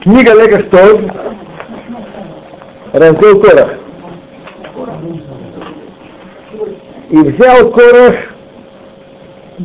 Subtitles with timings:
[0.00, 1.00] Книга Легостов,
[2.92, 3.74] раздел Корах.
[7.10, 8.14] И взял Корах,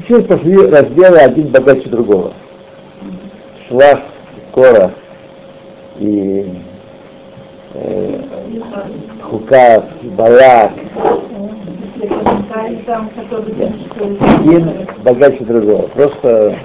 [0.05, 2.33] все пошли разделы один богаче другого.
[3.67, 3.99] Шлах,
[4.53, 4.91] Корах
[5.99, 6.53] и
[7.73, 8.21] э,
[9.21, 10.71] Хукав, Балак,
[14.37, 15.87] один богаче другого.
[15.89, 16.57] Просто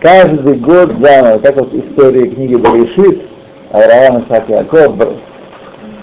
[0.00, 3.22] каждый год заново, как вот история книги Баришит,
[3.70, 4.96] Авраам, Исаак, Яков,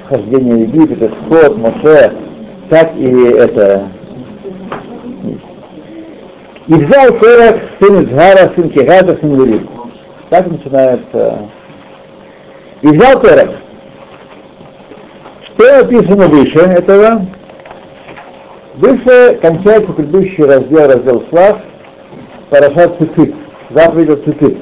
[0.07, 2.13] хождение в Египет, Исход, Моше,
[2.69, 3.89] так и это.
[6.67, 9.67] И взял Корах, сын Изгара, сын Кегата, сын Левит.
[10.29, 11.39] Так начинается.
[12.81, 13.49] И взял Корах.
[15.43, 17.25] Что описано выше этого?
[18.75, 21.57] Выше кончается предыдущий раздел, раздел Слав,
[22.49, 23.33] Парашат Цицит,
[23.69, 24.57] заповедь от Цицит.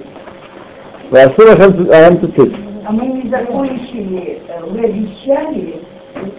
[1.09, 1.75] Парашат
[2.21, 2.55] Цицит.
[2.87, 5.81] А мы не закончили, вы обещали,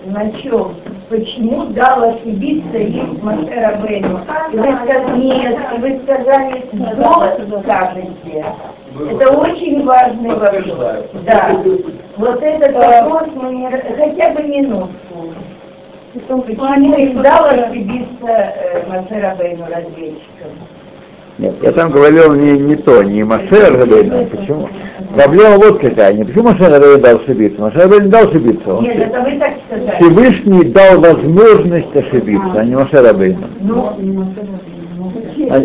[0.06, 0.76] на чем,
[1.08, 4.20] почему дал ошибиться им Маше Рабейну.
[4.52, 8.44] И вы сказали, нет, и вы сказали, что скажете.
[9.10, 11.02] Это очень важный вопрос.
[11.26, 11.62] Да.
[12.16, 15.34] Вот этот вопрос мы не, хотя бы минутку.
[16.28, 20.52] Почему им дал ошибиться э, Маше Рабейну разведчикам?
[21.38, 24.24] Нет, я там говорил не, не то, не Машер Рабейна.
[24.24, 24.68] Почему?
[25.14, 26.14] Проблема вот какая.
[26.14, 27.60] Не почему Машер Рабейна дал ошибиться.
[27.60, 28.74] Машер Рабейна не дал ошибиться.
[28.74, 29.90] Он Нет, это вы так сказали.
[29.96, 33.48] Всевышний дал возможность ошибиться, а не Машер Рабейна.
[33.60, 33.92] Ну,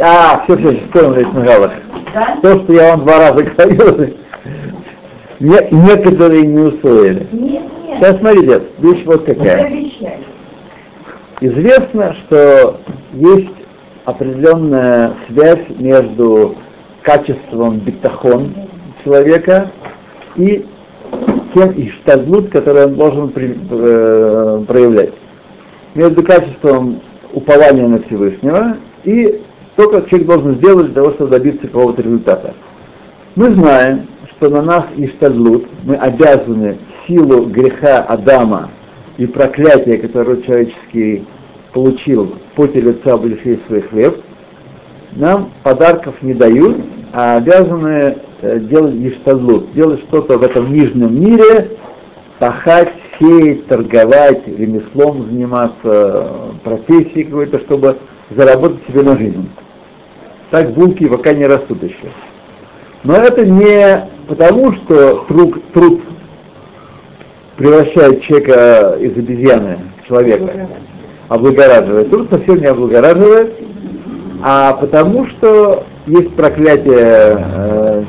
[0.03, 1.71] А, все, все, что здесь нажалось.
[2.13, 2.37] да?
[2.41, 4.09] То, что я вам два раза говорил,
[5.39, 7.27] не- некоторые не усвоили.
[7.31, 7.97] Нет, нет.
[7.97, 9.71] Сейчас смотрите, вещь вот какая.
[11.39, 12.79] Известно, что
[13.13, 13.49] есть
[14.05, 16.55] определенная связь между
[17.01, 18.53] качеством битахон
[19.03, 19.71] человека
[20.35, 20.65] и
[21.53, 25.13] тем иштадлут, который он должен при- э, проявлять.
[25.95, 27.01] Между качеством
[27.33, 29.41] упования на Всевышнего и
[29.75, 32.53] то, как человек должен сделать для того, чтобы добиться какого-то результата.
[33.35, 36.77] Мы знаем, что на нас иштадлут, мы обязаны
[37.07, 38.69] силу греха Адама
[39.17, 41.25] и проклятия, которое человеческий
[41.73, 44.21] получил в поте лица большие свой хлеб,
[45.13, 46.77] нам подарков не дают,
[47.13, 51.77] а обязаны э, делать иштадлут, делать что-то в этом нижнем мире,
[52.39, 56.29] пахать, сеять, торговать, ремеслом заниматься,
[56.63, 57.97] профессией какой-то, чтобы
[58.29, 59.49] заработать себе на жизнь.
[60.49, 62.11] Так булки пока не растут еще.
[63.03, 66.01] Но это не потому, что труд, труд
[67.57, 70.69] превращает человека из обезьяны в человека,
[71.31, 72.09] облагораживает.
[72.09, 73.53] Труд совсем не облагораживает,
[74.43, 78.03] а потому что есть проклятие э,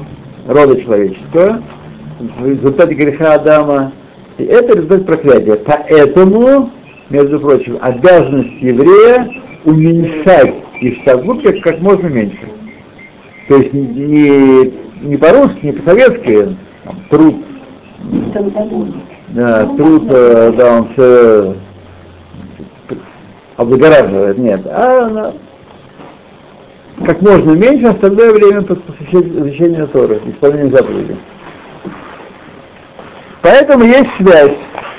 [0.49, 1.63] рода человеческого
[2.41, 3.93] в результате греха Адама,
[4.39, 5.55] и это результат проклятия.
[5.55, 6.71] Поэтому,
[7.11, 9.31] между прочим, обязанность еврея
[9.65, 12.49] уменьшать иштагут как, как можно меньше.
[13.47, 16.57] То есть не, не, по-русски, не по-советски,
[17.09, 17.37] труд,
[19.29, 21.55] да, труд, э, да, он все
[23.57, 25.35] облагораживает, нет, а на-
[27.05, 31.17] как можно меньше, оставляя время под посвящение Торы, исполнение заповедей.
[33.41, 34.57] Поэтому есть связь,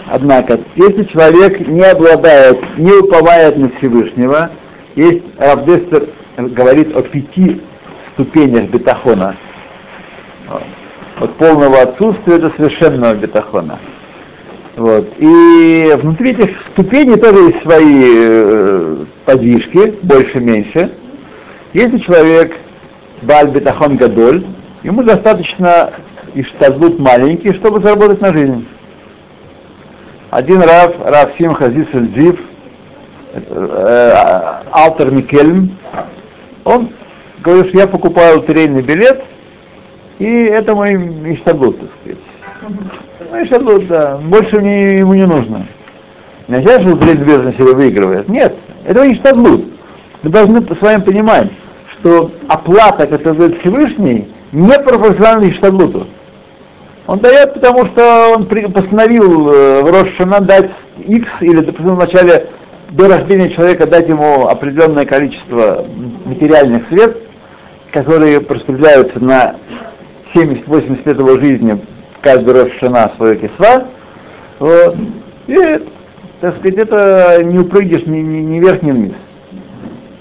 [0.07, 4.49] однако, если человек не обладает, не уповает на Всевышнего,
[4.95, 7.61] есть Равдестер говорит о пяти
[8.13, 9.35] ступенях бетахона.
[11.19, 13.79] От полного отсутствия до совершенного бетахона.
[14.75, 15.07] Вот.
[15.19, 20.91] И внутри этих ступеней тоже есть свои э, подвижки, больше-меньше.
[21.73, 22.55] Если человек
[23.21, 24.45] Баль Бетахон Гадоль,
[24.81, 25.91] ему достаточно
[26.33, 28.67] иштадлут маленький, чтобы заработать на жизнь.
[30.31, 32.39] Один Рав, Рав Сим Хазис Эльзив,
[33.33, 35.77] э, Алтер Микельм,
[36.63, 36.89] он
[37.43, 39.23] говорит, что я покупаю лотерейный билет,
[40.17, 40.95] и это мой
[41.33, 42.19] иштадлут, так сказать.
[43.33, 45.65] Ну, иштадлут, да, больше мне, ему не нужно.
[46.47, 48.29] Не что лотерейный билет на себя выигрывает.
[48.29, 48.53] Нет,
[48.85, 49.73] это иштадлут.
[50.21, 51.49] Мы должны с вами понимать,
[51.93, 56.05] что оплата, которую дает Всевышний, не пропорциональна иштадлуту.
[57.07, 60.69] Он дает, потому что он постановил э, в Рошана дать
[60.99, 62.49] X, или допустим, в начале
[62.91, 65.87] до рождения человека дать ему определенное количество
[66.25, 67.17] материальных средств,
[67.91, 69.55] которые распределяются на
[70.35, 71.81] 70-80 лет его жизни,
[72.23, 73.83] каждый Рошана свою кисва.
[74.59, 74.95] Вот.
[75.47, 75.79] И,
[76.41, 79.13] так сказать, это не упрыгнешь ни, ни, ни вверх, ни вниз.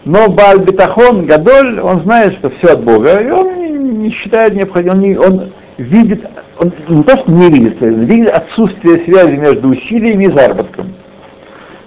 [0.05, 4.55] Но Баль Бетахон, Гадоль, он знает, что все от Бога, и он не, не считает
[4.55, 6.25] необходимым, он, не- он видит,
[6.59, 10.93] он не то, что не видит, он видит отсутствие связи между усилиями и заработком.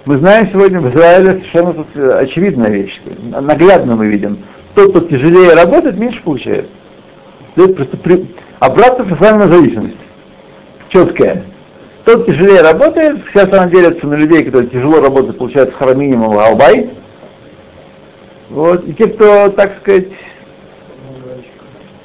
[0.06, 3.00] Мы знаем сегодня в Израиле совершенно э, очевидная вещь,
[3.38, 4.38] наглядно мы видим.
[4.74, 6.70] Тот, кто тяжелее работает, меньше получает.
[7.56, 8.26] Это просто при...
[8.60, 9.96] обратная социальная зависимость.
[10.88, 11.44] Четкая.
[12.04, 16.90] Тот тяжелее работает, сейчас она делится на людей, которые тяжело работают, получают хара минимум албай.
[18.50, 18.86] Вот.
[18.86, 20.06] И те, кто, так сказать,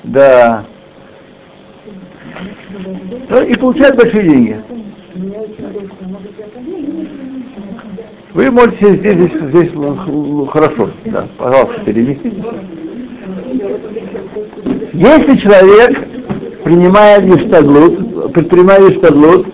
[0.04, 0.66] да,
[3.48, 4.62] и получают большие деньги.
[8.34, 9.72] Вы можете здесь, здесь, здесь
[10.50, 12.44] хорошо, да, пожалуйста, переместитесь.
[14.94, 16.07] Если человек
[16.63, 19.48] принимает иштадлут, предпринимает иштадлут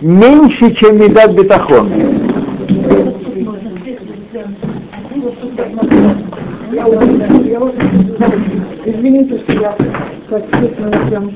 [0.00, 1.90] меньше, чем медат бетахон,
[8.84, 9.76] Извините, что я
[10.28, 11.30] как честно прям...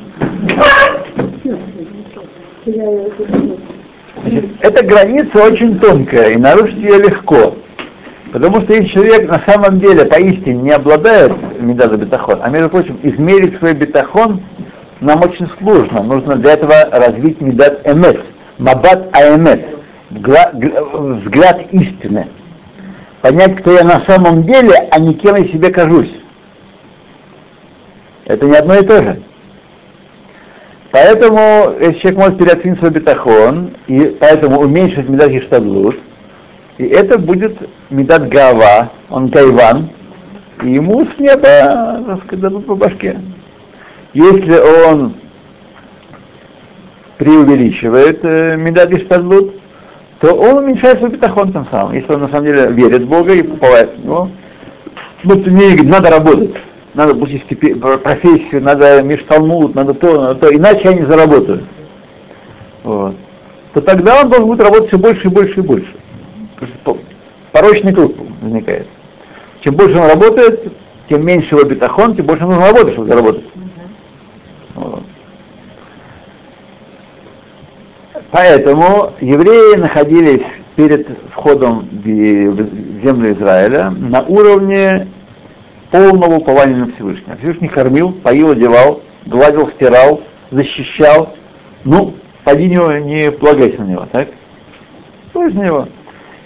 [4.60, 7.54] Эта граница очень тонкая, и нарушить ее легко.
[8.32, 12.98] Потому что если человек на самом деле поистине не обладает медаза бетахон, а между прочим,
[13.02, 14.42] измерить свой бетахон
[15.00, 16.02] нам очень сложно.
[16.02, 18.20] Нужно для этого развить медат эмет,
[18.58, 19.66] мабат аэмет,
[20.10, 22.28] взгляд истины.
[23.22, 26.12] Понять, кто я на самом деле, а не кем я себе кажусь.
[28.26, 29.22] Это не одно и то же.
[30.90, 35.96] Поэтому если человек может переоценить свой бетахон, и поэтому уменьшить медат иштадлут,
[36.78, 37.56] и это будет
[37.90, 39.90] медат гава, он гайван,
[40.62, 43.18] и ему с неба, так сказать, дадут по башке.
[44.18, 45.14] Если он
[47.18, 49.54] преувеличивает э, медат иштадлут,
[50.20, 51.94] то он уменьшает свой бетахон тем самым.
[51.94, 54.28] Если он на самом деле верит в Бога и уповает в него,
[55.22, 56.56] вот мне говорит, надо работать
[56.94, 57.46] надо получить
[58.02, 61.62] профессию, надо межталмуд, надо то, надо то, иначе я не заработаю.
[62.82, 63.14] Вот.
[63.72, 65.94] То тогда он должен будет работать все больше и больше и больше.
[67.52, 68.88] Порочный круг возникает.
[69.60, 70.72] Чем больше он работает,
[71.08, 73.44] тем меньше его бетахон, тем больше нужно работать, чтобы заработать.
[78.30, 80.44] Поэтому евреи находились
[80.76, 82.04] перед входом в
[83.02, 85.08] землю Израиля на уровне
[85.90, 87.36] полного упования на Всевышнего.
[87.38, 90.20] Всевышний кормил, поил, одевал, гладил, стирал,
[90.50, 91.34] защищал.
[91.84, 92.14] Ну,
[92.44, 94.28] поди не, не полагайся на него, так?
[95.32, 95.88] Полагайся на него.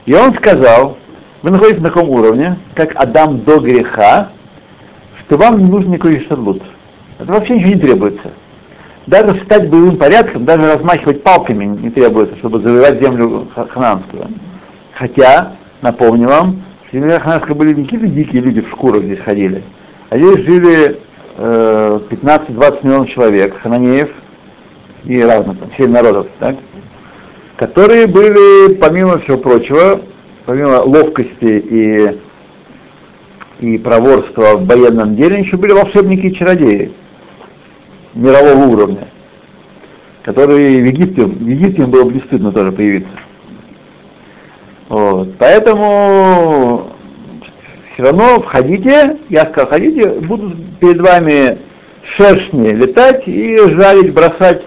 [0.07, 0.97] И он сказал,
[1.43, 4.31] вы находитесь на таком уровне, как Адам до греха,
[5.21, 6.63] что вам не нужен никакой шадлут.
[7.23, 8.31] Это вообще ничего не требуется.
[9.07, 14.27] Даже стать боевым порядком, даже размахивать палками не требуется, чтобы завоевать землю хананскую.
[14.95, 15.53] Хотя,
[15.83, 19.63] напомню вам, в семье Хананска были не какие-то дикие люди в шкурах здесь ходили,
[20.11, 21.01] а здесь жили
[21.37, 24.11] э, 15-20 миллионов человек, хананеев
[25.05, 26.57] и разных, там, 7 народов, так?
[27.57, 30.01] которые были, помимо всего прочего,
[30.45, 32.21] помимо ловкости и,
[33.61, 36.93] и проворства в военном деле, еще были волшебники и чародеи
[38.15, 39.09] мирового уровня,
[40.23, 43.13] которые в Египте, в Египте было бы стыдно тоже появиться.
[44.89, 45.37] Вот.
[45.39, 46.93] Поэтому
[47.93, 51.59] все равно входите, я сказал, ходите, будут перед вами
[52.05, 54.63] шершни летать и жарить, бросать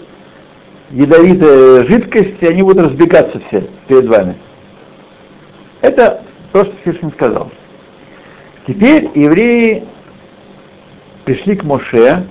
[0.91, 4.35] ядовитые жидкости, они будут разбегаться все перед вами.
[5.81, 7.51] Это то, что Всевышний сказал.
[8.67, 9.83] Теперь евреи
[11.25, 12.25] пришли к Моше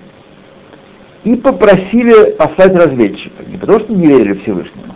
[1.25, 3.43] и попросили послать разведчика.
[3.47, 4.95] Не потому что не верили Всевышнему,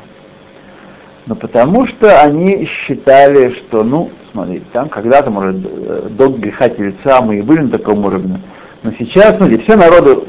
[1.26, 7.20] но потому что они считали, что, ну, смотрите, там когда-то, может, э, до греха лица
[7.22, 8.40] мы и были на таком уровне,
[8.82, 10.20] но сейчас, смотрите, все народы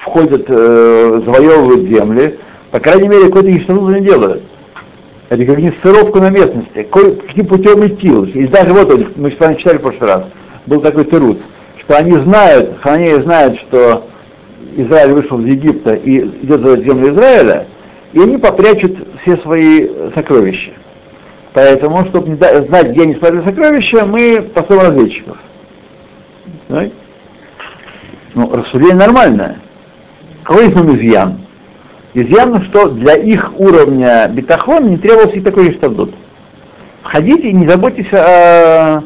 [0.00, 2.38] входят, э, завоевывают земли,
[2.70, 4.42] по крайней мере, какой-то не делают.
[5.28, 8.08] Это как не сыровку на местности, каким путем идти.
[8.08, 10.24] И даже вот, мы с вами читали в прошлый раз,
[10.66, 11.40] был такой тырут,
[11.78, 14.06] что они знают, хананеи знают, что
[14.76, 17.66] Израиль вышел из Египта и идет за землю Израиля,
[18.12, 20.72] и они попрячут все свои сокровища.
[21.52, 25.36] Поэтому, чтобы не знать, где они спрятали сокровища, мы послали разведчиков.
[28.34, 29.58] Ну, рассуждение нормальное.
[30.42, 31.40] Какой из нам изъян?
[32.14, 36.14] Изъян, что для их уровня бетахона не требовался и такой штабдут.
[37.02, 39.02] Входите и не заботьтесь о,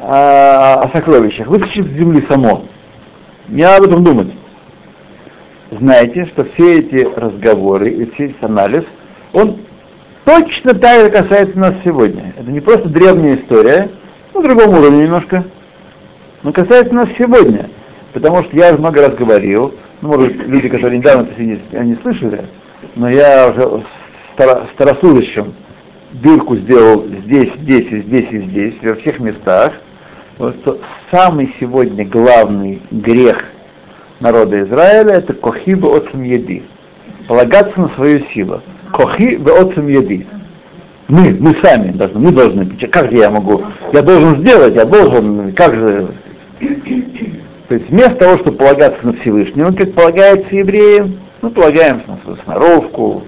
[0.00, 1.48] о, о сокровищах.
[1.48, 2.64] Вытащите с земли само.
[3.48, 4.28] Не надо об этом думать
[5.78, 8.84] знайте, что все эти разговоры и весь анализ,
[9.32, 9.58] он
[10.24, 12.34] точно так же касается нас сегодня.
[12.38, 13.90] Это не просто древняя история,
[14.34, 15.44] на другом уровне немножко,
[16.42, 17.70] но касается нас сегодня.
[18.12, 22.44] Потому что я много раз говорил, Ну, может, люди, которые недавно это сидели, они слышали,
[22.94, 23.84] но я уже
[24.34, 25.54] старо, старослужащим
[26.12, 29.72] дырку сделал здесь, здесь и здесь и здесь, во всех местах.
[30.38, 33.51] Вот, что самый сегодня главный грех
[34.22, 36.62] народа Израиля это кохиба от еды.
[37.28, 38.62] Полагаться на свою силу.
[38.92, 40.26] Кохи от еды.
[41.08, 43.62] Мы, мы сами должны, мы должны, как же я могу,
[43.92, 46.08] я должен сделать, я должен, как же,
[47.68, 52.38] то есть вместо того, чтобы полагаться на Всевышнего, как полагается евреям, мы полагаемся на свою
[52.44, 53.24] сноровку,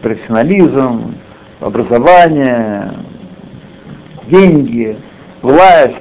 [0.00, 1.14] профессионализм,
[1.60, 2.92] образование,
[4.28, 4.96] деньги,
[5.42, 5.96] власть.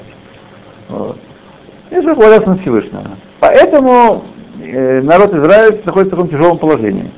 [0.87, 1.17] Вот.
[1.89, 3.17] И же полагаться на Всевышнего.
[3.41, 4.23] Поэтому
[4.63, 7.11] э, народ Израиля находится в таком тяжелом положении.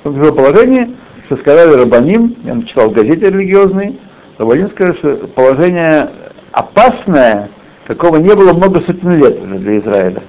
[0.00, 4.00] В таком тяжелом положении, что сказали Рабаним, я читал в газете религиозной,
[4.38, 6.08] Рабаним сказал, что положение
[6.50, 7.50] опасное,
[7.86, 10.22] какого не было много сотен лет уже для Израиля.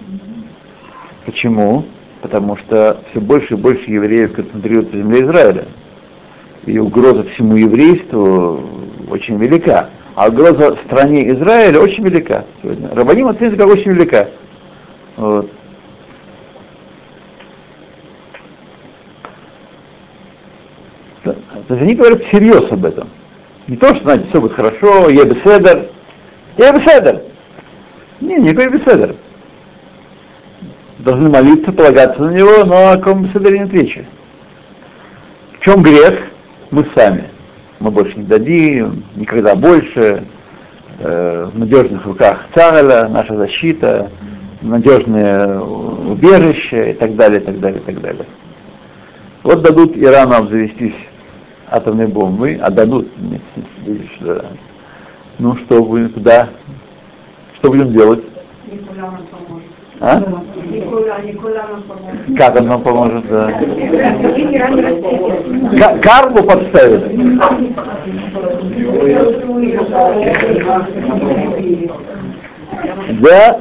[1.26, 1.86] Почему?
[2.22, 5.66] Потому что все больше и больше евреев концентрируются в земле Израиля.
[6.66, 8.60] И угроза всему еврейству
[9.10, 9.92] очень велика.
[10.14, 12.44] А угроза стране Израиля очень велика.
[12.94, 14.28] Рабаним оценивается как очень велика.
[15.18, 15.50] Вот.
[21.24, 23.10] То есть они говорят всерьез об этом.
[23.68, 25.90] Не то, что, знаете, все будет хорошо, я беседер.
[26.56, 27.24] Я беседер.
[28.22, 29.16] Не, никакой беседер.
[31.00, 34.06] Должны молиться, полагаться на него, но о ком беседере нет речи.
[35.54, 36.32] В чем грех?
[36.72, 37.30] Мы сами.
[37.80, 40.24] Мы больше не дадим, никогда больше.
[41.00, 44.10] Э, в надежных руках Цареля, наша защита,
[44.62, 48.26] надежное убежище и так далее, и так далее, и так далее.
[49.44, 50.96] Вот дадут Ирану обзавестись
[51.70, 53.08] атомной бомбой, а дадут,
[54.22, 54.46] да.
[55.40, 56.50] ну что будем туда
[57.58, 58.24] что будем делать?
[60.00, 60.22] А?
[62.38, 63.28] Как он нам поможет?
[63.28, 63.52] Да.
[65.98, 67.18] Карму подставит.
[73.22, 73.60] Да.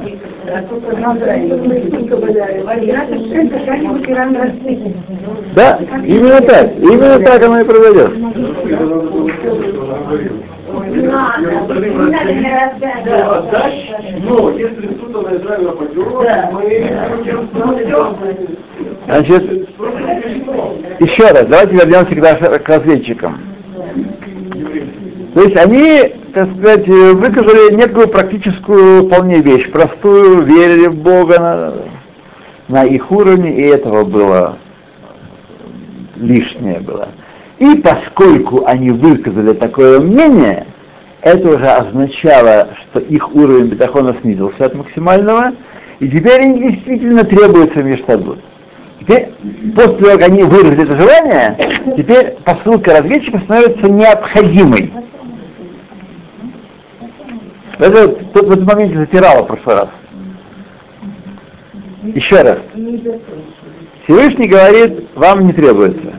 [5.55, 8.11] Да, именно так, именно так оно и произойдет.
[19.05, 19.69] Значит,
[20.99, 23.39] еще раз, давайте вернемся к разведчикам.
[25.37, 31.73] То есть они, так сказать, выказали некую практическую вполне вещь, простую, верили в Бога на,
[32.67, 34.57] на их уровне, и этого было
[36.15, 37.09] лишнее было.
[37.59, 40.65] И поскольку они выказали такое мнение,
[41.21, 45.51] это уже означало, что их уровень бетахона снизился от максимального,
[45.99, 48.39] и теперь им действительно требуется межтадут.
[49.01, 49.29] Теперь,
[49.75, 51.57] после того, как они выразили это желание,
[51.95, 54.91] теперь посылка разведчика становится необходимой.
[57.79, 59.89] Это тот в этом моменте затирало в прошлый раз.
[62.03, 62.59] Еще раз.
[64.03, 66.13] Всевышний говорит, вам не требуется.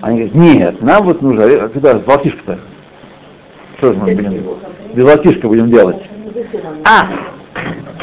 [0.00, 2.58] Они говорят, нет, нам вот нужно, а куда, золотишко-то?
[3.78, 4.44] Что же мы будем,
[4.94, 6.02] без золотишка будем делать?
[6.84, 7.08] А,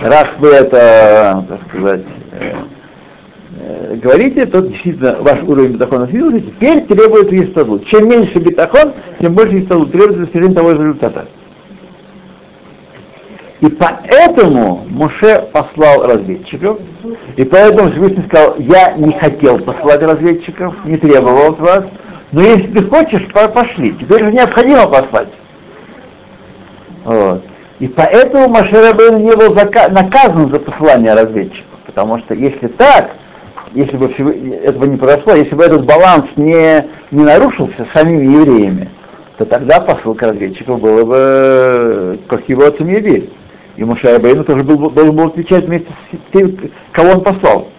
[0.02, 2.02] раз вы это, так сказать,
[2.32, 2.54] э,
[3.62, 7.86] э, говорите, то действительно ваш уровень бетахона снизился, теперь требуется истадут.
[7.86, 11.28] Чем меньше бетахон, тем больше истадут требуется достижение того результата.
[13.66, 16.78] И поэтому Муше послал разведчиков,
[17.36, 21.86] и поэтому Всевышний сказал, я не хотел послать разведчиков, не требовал от вас,
[22.32, 23.94] но если ты хочешь, пошли.
[23.94, 25.30] Теперь же необходимо послать.
[27.06, 27.44] Вот.
[27.80, 31.80] И поэтому Маше Рабейн не был наказан за послание разведчиков.
[31.88, 33.16] Потому что если так,
[33.74, 34.12] если бы
[34.64, 38.90] этого не произошло, если бы этот баланс не, не нарушился самими евреями,
[39.40, 43.32] то тогда посылка разведчиков было бы как его евреев.
[43.78, 46.58] И Моше Рабейну тоже был, должен был отвечать вместе с тем,
[46.92, 47.70] кого он послал.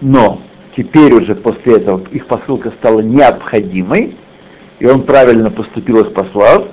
[0.00, 0.40] Но
[0.76, 4.16] теперь уже после этого их посылка стала необходимой,
[4.78, 6.66] и он правильно поступил их послав,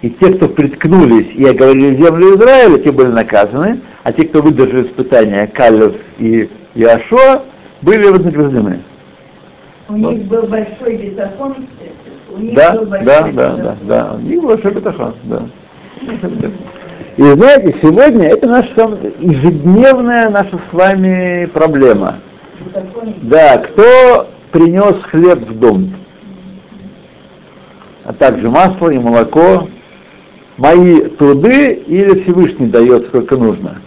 [0.00, 4.86] и те, кто приткнулись и оговорили землю Израиля, те были наказаны, а те, кто выдержали
[4.86, 7.42] испытания Калев и Иошуа,
[7.82, 8.82] были вознаграждены.
[9.88, 10.14] У вот.
[10.14, 11.56] них был большой бетахон,
[12.30, 15.42] у них да, был большой да, да, да, да, у них большой бетахон, да.
[17.16, 22.20] И знаете, сегодня это наша ежедневная наша с вами проблема.
[23.22, 25.94] Да, кто принес хлеб в дом,
[28.04, 29.68] а также масло и молоко,
[30.56, 33.82] мои труды или Всевышний дает сколько нужно.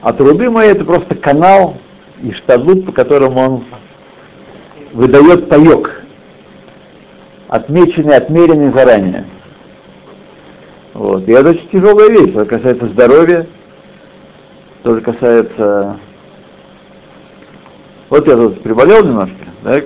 [0.00, 1.76] А труды мои это просто канал
[2.22, 3.64] и штадлут, по которому он
[4.92, 6.02] выдает паек,
[7.48, 9.24] отмеченный, отмеренный заранее.
[10.98, 11.28] Вот.
[11.28, 13.46] И это очень тяжелая вещь, это касается здоровья,
[14.82, 15.96] тоже касается...
[18.10, 19.84] Вот я тут приболел немножко, так?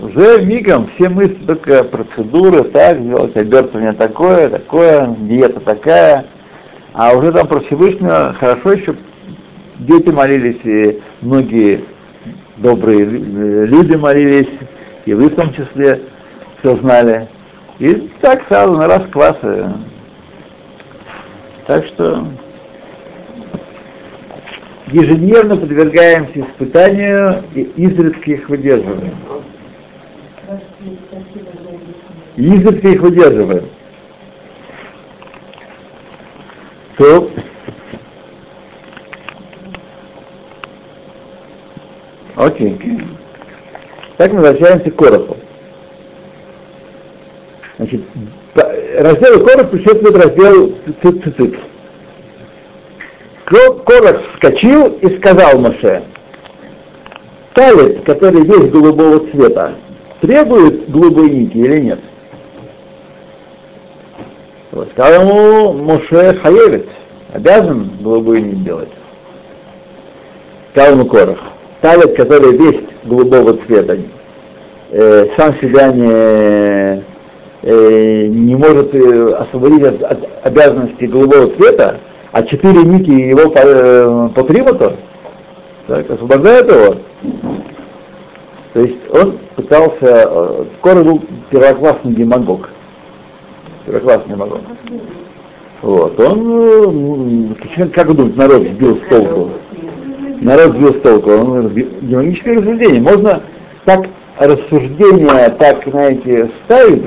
[0.00, 6.26] Уже мигом все мысли только процедуры, так сделать, обертывание такое, такое, диета такая,
[6.92, 8.94] а уже там про Всевышнего хорошо еще
[9.80, 11.82] дети молились, и многие
[12.58, 14.60] добрые люди молились,
[15.06, 16.02] и вы в том числе
[16.60, 17.28] все знали.
[17.78, 19.72] И так сразу на раз классы.
[21.66, 22.26] Так что
[24.88, 29.14] ежедневно подвергаемся испытанию и изредка их выдерживаем.
[32.36, 33.68] изредка их выдерживаем.
[36.96, 37.30] То
[42.34, 42.78] Окей.
[44.16, 45.36] Так мы возвращаемся к Короху.
[47.78, 48.02] Значит,
[48.98, 51.56] раздел Корох предшествует раздел Цицит.
[53.44, 56.02] Корох вскочил и сказал Моше,
[57.54, 59.74] талит, который весь голубого цвета,
[60.20, 62.00] требует голубой нити или нет?
[64.72, 66.84] Вот, сказал ему Моше Хаевец,
[67.32, 68.90] обязан голубую нить делать.
[70.72, 71.38] Сказал ему Корох
[71.80, 73.98] талит, который весь голубого цвета,
[74.90, 77.04] э, сам себя не,
[77.62, 81.98] не может э, освободить от, от обязанности голубого цвета,
[82.32, 84.92] а четыре нити его по, э, по примуту,
[85.86, 86.96] так, освобождает его.
[88.74, 92.68] То есть он пытался, э, скоро был первоклассный демагог.
[93.86, 94.60] Первоклассный демагог.
[95.82, 99.50] Вот, он, э, как вы думаете, народ сбил с толку?
[100.40, 101.30] народ сбил с толку.
[101.30, 103.00] Он демагогическое рассуждение.
[103.00, 103.42] Можно
[103.84, 104.06] так
[104.38, 107.04] рассуждение, так, знаете, ставить.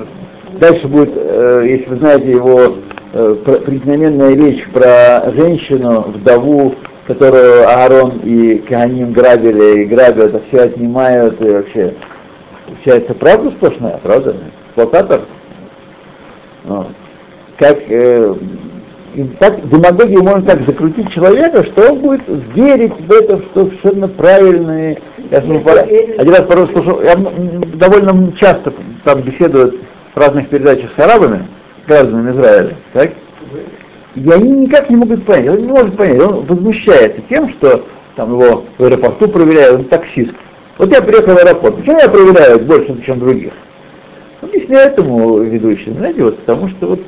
[0.61, 2.75] Дальше будет, э, если вы знаете его
[3.13, 6.75] э, предзнаменная речь про женщину, вдову,
[7.07, 11.95] которую Аарон и Кааним грабили, и грабят, а все отнимают, и вообще,
[12.85, 14.35] это правда сплошная, правда?
[14.67, 15.21] Эксплуататор.
[16.65, 16.89] Вот.
[17.57, 18.35] Как э,
[19.15, 22.21] и так демагогией можно так закрутить человека, что он будет
[22.53, 24.99] верить в это, что совершенно правильное.
[25.31, 28.71] Я один раз порой слушал, я довольно часто
[29.03, 29.79] там беседую
[30.13, 31.47] в разных передачах с арабами,
[31.87, 33.11] гражданами Израиля, так?
[34.15, 38.33] И они никак не могут понять, он не может понять, он возмущается тем, что там
[38.33, 40.33] его в аэропорту проверяют, он таксист.
[40.77, 43.53] Вот я приехал в аэропорт, почему я проверяю больше, чем других?
[44.41, 47.01] Объясняет ему ведущий, знаете, вот потому что вот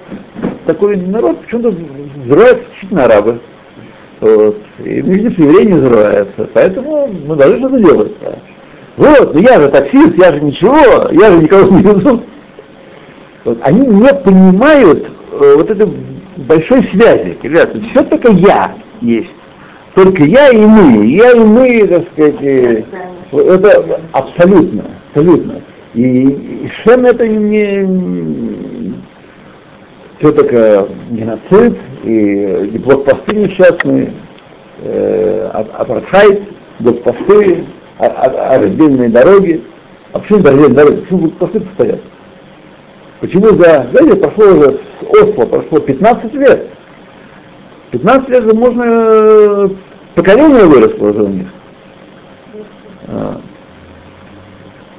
[0.66, 1.74] такой народ почему-то
[2.24, 3.40] взрывается исключительно арабы.
[4.22, 4.58] Вот.
[4.80, 6.50] И видите, что евреи не взрываются.
[6.54, 8.12] Поэтому мы должны что-то делать.
[8.96, 12.24] Вот, ну я же таксист, я же ничего, я же никого не везу.
[13.44, 13.60] Вот.
[13.62, 15.88] Они не понимают э, вот этой
[16.38, 17.38] большой связи.
[17.42, 19.32] Ребята, все только я есть.
[19.96, 21.06] Только я и мы.
[21.06, 22.84] Я и мы, так сказать, э,
[23.32, 25.62] это абсолютно, абсолютно.
[25.94, 28.94] И, и совершенно это не,
[30.18, 34.14] все только геноцид и, блокпосты несчастные,
[34.82, 36.44] э, апартхайд,
[36.80, 37.66] блокпосты,
[38.00, 39.62] а, а, а раздельные дороги.
[40.14, 41.02] А почему раздельные дороги?
[41.02, 42.00] Почему блокпосты стоят?
[43.24, 46.68] Почему за, знаете, прошло уже с Осло, прошло 15 лет.
[47.92, 49.70] 15 лет же можно, э,
[50.14, 51.48] поколение выросло уже у них.
[53.08, 53.40] А.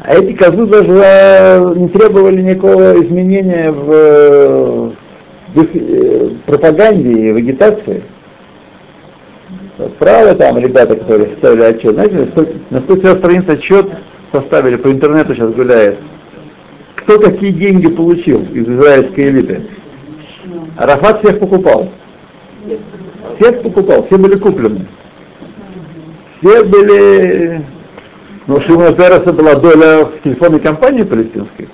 [0.04, 4.94] А эти козлы даже э, не требовали никакого изменения в,
[5.54, 8.04] в э, пропаганде и вегетации.
[9.98, 11.92] Правы там ребята, которые составили отчет.
[11.92, 12.28] Знаете,
[12.70, 13.86] на 100 страниц отчет
[14.32, 15.98] составили, по интернету сейчас гуляет.
[17.04, 19.62] Кто какие деньги получил из израильской элиты?
[20.76, 21.90] Арафат всех покупал.
[23.38, 24.86] Всех покупал, все были куплены.
[26.40, 27.64] Все были
[28.46, 31.68] но у Шимона Переса была доля в телефонной компании палестинской.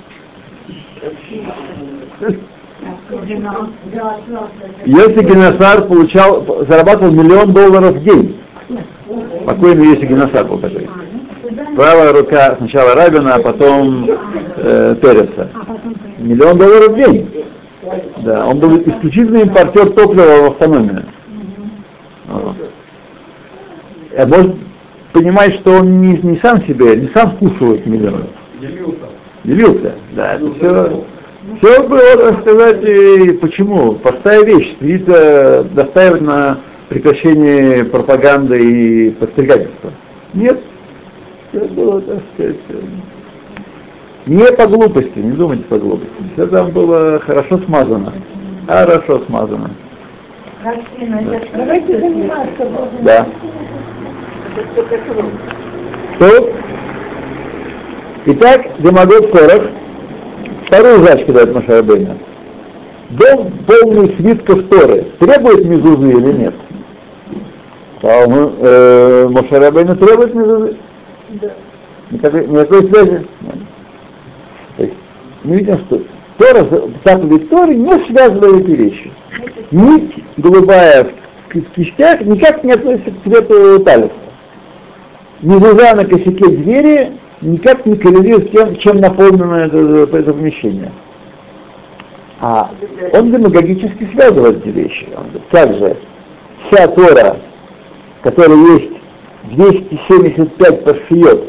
[4.85, 8.41] Если Геносар получал, зарабатывал миллион долларов в день,
[9.45, 10.89] покойный если Геносар был такой.
[11.81, 15.49] Правая рука сначала Рабина, а потом э, Переса.
[16.19, 17.27] Миллион долларов в день.
[18.19, 21.07] Да, он был исключительный импортер топлива в автономию.
[22.29, 24.57] А может,
[25.15, 28.27] понимает, что он не, не сам себе, не сам вкушивает миллион.
[28.61, 29.07] Делился.
[29.45, 30.35] Делился, да.
[30.35, 31.05] Это все,
[31.63, 33.95] все было, так сказать, и почему?
[33.95, 34.77] Простая вещь.
[34.81, 36.59] Сидит, достаивать на
[36.91, 39.93] прекращение пропаганды и подстрекательства.
[40.35, 40.61] Нет.
[41.51, 42.57] Все было, так сказать,
[44.27, 46.13] не по глупости, не думайте по глупости.
[46.35, 48.13] Все там было хорошо смазано.
[48.69, 49.71] Хорошо смазано.
[50.63, 52.89] Давайте заниматься Богом.
[53.03, 53.27] Да.
[56.17, 56.53] Что?
[58.27, 59.71] Итак, демагог 40.
[60.67, 62.17] Вторую задачку дает Машарабейна.
[63.11, 66.55] Дом полный свитков Торы требует мезузы или нет?
[68.03, 70.77] Э, Машарабейна требует мезузы?
[72.11, 73.27] Никакой, никакой связи?
[74.77, 74.95] То есть
[75.45, 76.03] мы видим, что
[76.39, 76.67] Тора,
[77.05, 79.13] заповеди Торы не связывают эти вещи.
[79.71, 84.13] Нить голубая в, кистях никак не относится к цвету талиса.
[85.43, 90.93] Мезуза на косяке двери никак не коррелирует с тем, чем наполнено это, это помещение.
[92.41, 92.71] А
[93.13, 95.09] он демагогически связывает эти вещи.
[95.51, 95.97] Также
[96.67, 97.37] вся Тора,
[98.23, 99.00] которая есть
[99.51, 101.49] 275 паршиот,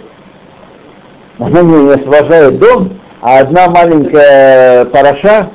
[1.40, 5.50] она не освобождает дом, а одна маленькая параша,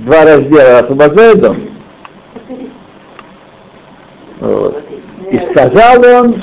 [0.00, 1.56] два раздела освобождает дом.
[4.40, 4.82] Вот.
[5.30, 6.42] И сказал он,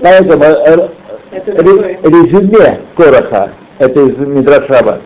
[0.00, 0.88] поэтому э,
[1.30, 5.00] резюме Короха, это из Мидрашаба,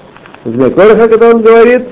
[0.44, 1.88] резюме Короха, когда он говорит,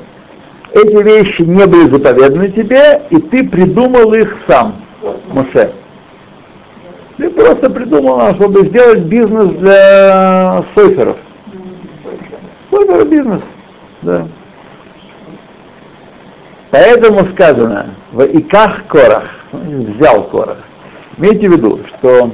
[0.73, 4.77] эти вещи не были заповеданы тебе, и ты придумал их сам,
[5.29, 5.73] Моше.
[7.17, 11.17] Ты просто придумал, чтобы сделать бизнес для сойферов.
[12.71, 13.41] Сойфер бизнес,
[14.03, 14.29] да.
[16.71, 20.59] Поэтому сказано, в Иках Корах, взял Корах.
[21.17, 22.33] Имейте в виду, что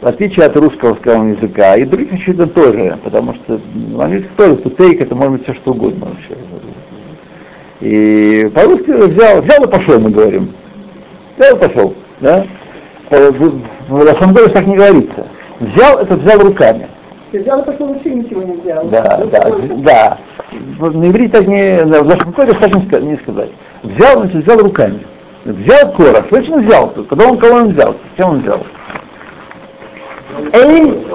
[0.00, 4.56] в отличие от русского сказал языка, и других языков тоже, потому что в английском тоже
[4.56, 6.38] тутейк это может быть все что угодно вообще.
[7.80, 10.52] И по-русски взял, взял и пошел, мы говорим.
[11.36, 12.46] Взял и пошел, да?
[13.10, 15.26] В Лохангоре так не говорится.
[15.60, 16.88] Взял, это взял руками.
[17.32, 18.84] Ты взял и пошел вообще ничего не взял.
[18.86, 20.18] Да, да, да.
[20.78, 23.50] На иврите так не, в Лохангоре так не сказать.
[23.82, 25.00] Взял, значит, взял руками.
[25.44, 28.60] Взял Корах, точно взял, когда он кого он взял, чем он взял?
[30.52, 31.06] Эй,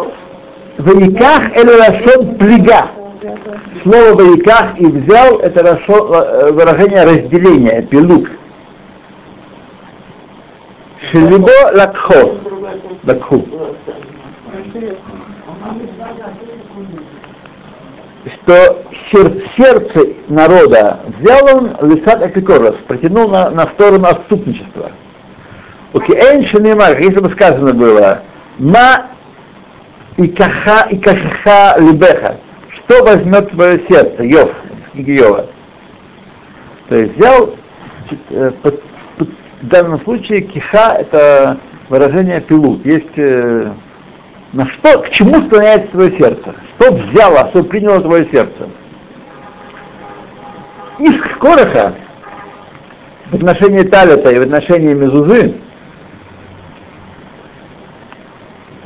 [0.77, 2.88] Ваиках это Рашон плега.
[3.84, 6.08] Слово Ваиках и взял это рашон,
[6.53, 8.29] выражение разделения, пилук.
[11.11, 12.37] Шелибо лакхо.
[13.05, 13.45] Лакху.
[18.25, 18.83] Что
[19.57, 24.91] сердце народа взял он лисат апикорос, протянул на, на сторону отступничества.
[25.93, 28.21] Окей, okay, если бы сказано было,
[28.57, 29.07] Ма
[30.17, 32.37] и каха и каха либеха.
[32.69, 34.23] Что возьмет твое сердце?
[34.23, 34.51] Йов,
[34.93, 35.47] книги Йова.
[36.89, 37.55] То есть взял,
[38.29, 38.51] э,
[39.63, 42.86] в данном случае киха это выражение пилут.
[42.86, 43.71] Есть э,
[44.52, 46.54] на что, к чему склоняется твое сердце?
[46.76, 48.69] Что взяло, что приняло твое сердце?
[50.99, 51.93] Из Короха
[53.32, 55.56] в отношении Талита и в отношении Мезузы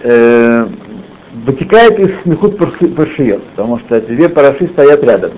[0.03, 0.67] э,
[1.33, 5.31] вытекает из смехут паршиет, потому что две параши стоят рядом,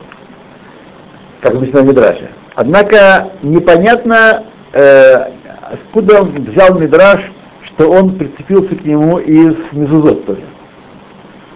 [1.39, 2.30] как обычно в Мидраше.
[2.56, 5.32] Однако непонятно, э,
[5.71, 7.21] откуда он взял Мидраш,
[7.63, 10.43] что он прицепился к нему из Мезузот тоже.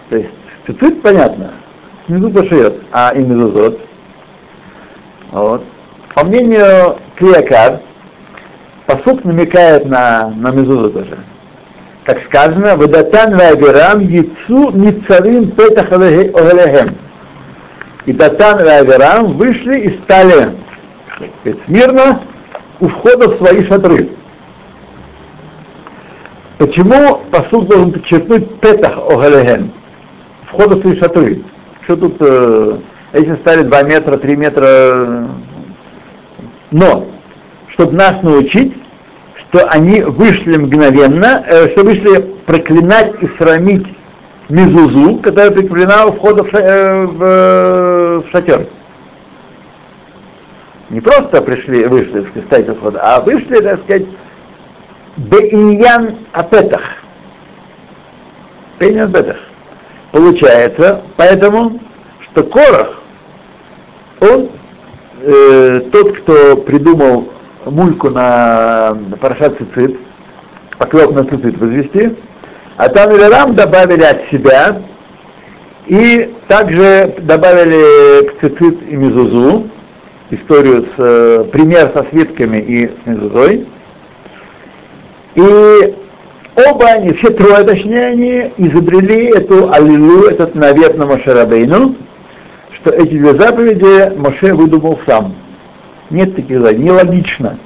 [0.10, 0.30] То есть
[0.66, 1.54] цицит понятно,
[2.06, 3.80] снизу пошиет, а и Мезузот.
[5.32, 5.64] Вот.
[6.14, 7.82] По мнению Клиакар,
[8.86, 11.18] посук намекает на, на Мезузот тоже
[12.06, 16.98] как сказано, «Вадатан ваавирам яйцу ницарим петах огалехем».
[18.06, 20.50] И Датан и Авирам вышли и стали
[21.66, 22.22] смирно
[22.84, 24.10] у входа в свои шатры.
[26.58, 29.72] Почему посуд должен подчеркнуть петах огалехем?
[30.48, 31.44] Входа в свои шатры.
[31.84, 32.78] Что тут, э,
[33.14, 35.30] эти стали 2 метра, 3 метра.
[36.72, 37.08] Но,
[37.68, 38.74] чтобы нас научить,
[39.36, 43.88] что они вышли мгновенно, э, что вышли проклинать и срамить
[44.50, 48.68] Мизузу, которая прикреплена у входа в, э, в, э, в шатер.
[50.94, 54.06] Не просто пришли, вышли, кстати, входа, а вышли, так сказать,
[55.18, 56.84] Беиньян Апетах.
[58.80, 59.38] Беиньян Апетах.
[60.12, 61.80] Получается, поэтому,
[62.20, 63.02] что Корах,
[64.20, 64.52] он
[65.24, 67.30] э, тот, кто придумал
[67.66, 69.98] мульку на парашат цицит,
[70.78, 72.16] поклеп на цицит возвести,
[72.78, 74.80] а там и Рам добавили от себя,
[75.88, 79.72] и также добавили к цицит и мезузу,
[80.36, 83.68] историю с, э, пример со свитками и с мезузой,
[85.36, 85.96] И
[86.56, 91.96] оба они, все трое точнее, они изобрели эту аллилу, этот навет на Мошерабейну,
[92.72, 95.36] что эти две заповеди Моше выдумал сам.
[96.12, 97.58] Нет таких заповедей, нелогично.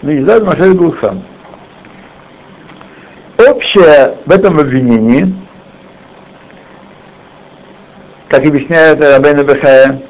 [0.00, 1.22] Но эти заповеди Моше выдумал сам.
[3.50, 5.34] Общее в этом обвинении,
[8.28, 10.00] как объясняет Рабейна Бехая,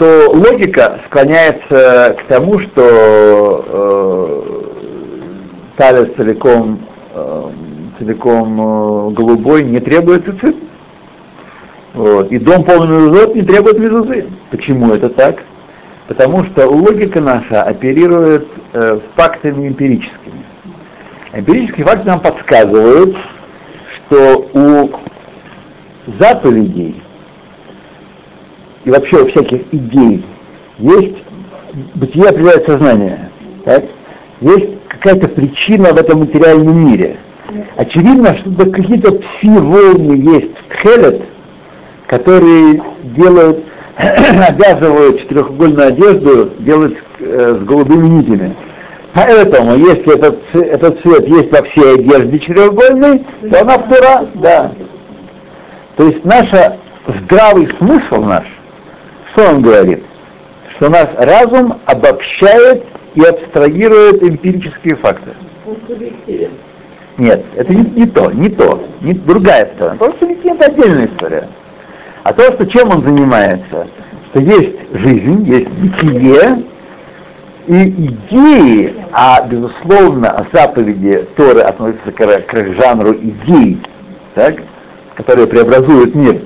[0.00, 4.62] что логика склоняется к тому, что э,
[5.76, 6.80] талец целиком,
[7.12, 7.50] э,
[7.98, 10.56] целиком э, голубой не требует цицит.
[11.92, 12.32] Вот.
[12.32, 14.26] И дом полный мезузот не требует мезузы.
[14.50, 15.42] Почему это так?
[16.08, 20.46] Потому что логика наша оперирует э, фактами эмпирическими.
[21.34, 23.18] Эмпирические факты нам подсказывают,
[24.08, 24.90] что у
[26.18, 27.02] заповедей
[28.84, 30.24] и вообще у всяких идей
[30.78, 31.16] есть
[31.94, 33.30] бытие определяет сознание.
[33.64, 33.84] Так?
[34.40, 37.18] Есть какая-то причина в этом материальном мире.
[37.76, 41.22] Очевидно, что какие-то пси-волны есть в Тхелет,
[42.06, 43.64] которые делают,
[43.96, 48.56] обязывают четырехугольную одежду делать э, с голубыми нитями.
[49.12, 54.72] Поэтому, если этот, этот цвет есть во всей одежде четырехугольной, то она втора, да.
[55.96, 58.44] То есть наша здравый смысл наш
[59.32, 60.02] что он говорит?
[60.76, 65.30] Что наш разум обобщает и абстрагирует эмпирические факты.
[67.18, 69.96] Нет, это не, не то, не то, не другая сторона.
[69.96, 71.48] Потому что это отдельная история.
[72.22, 73.88] А то, что чем он занимается,
[74.30, 76.64] что есть жизнь, есть бытие,
[77.66, 83.80] и идеи, а безусловно заповеди Торы относятся к, к жанру идей,
[84.34, 84.56] так,
[85.14, 86.42] которые преобразуют мир.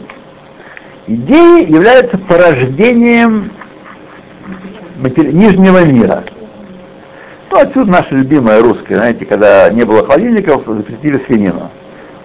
[1.06, 3.50] Идеи являются порождением
[4.96, 6.24] нижнего мира.
[7.50, 11.70] Ну, отсюда наша любимая русская, знаете, когда не было холодильников, запретили свинину.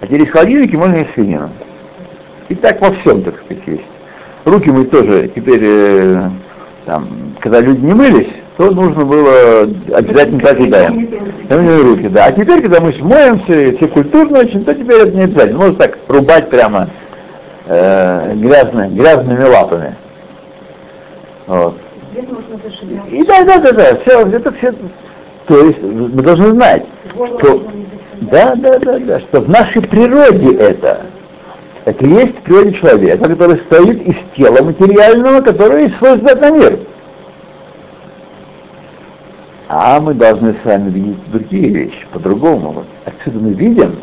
[0.00, 1.50] А теперь есть холодильники, можно есть свинину.
[2.48, 3.84] И так во всем, так сказать, есть.
[4.46, 6.30] Руки мы тоже теперь, э,
[6.86, 9.62] там, когда люди не мылись, то нужно было
[9.94, 11.06] обязательно так и даем.
[11.82, 12.26] руки, да.
[12.26, 15.58] А теперь, когда мы моемся, все культурно очень, то теперь это не обязательно.
[15.58, 16.88] Можно так рубать прямо
[17.70, 19.96] э, грязными, грязными лапами.
[21.46, 21.76] Вот.
[23.08, 24.74] И да, да, да, да, все, это все,
[25.46, 27.68] то есть мы должны знать, что,
[28.22, 31.02] да, да, да, да, что в нашей природе это,
[31.84, 36.50] это есть в природе человека, который стоит из тела материального, которое есть свой взгляд на
[36.50, 36.78] мир.
[39.68, 42.72] А мы должны с вами видеть другие вещи, по-другому.
[42.72, 44.00] Вот отсюда мы видим,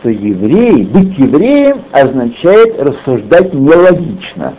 [0.00, 4.54] что еврей, быть евреем означает рассуждать нелогично.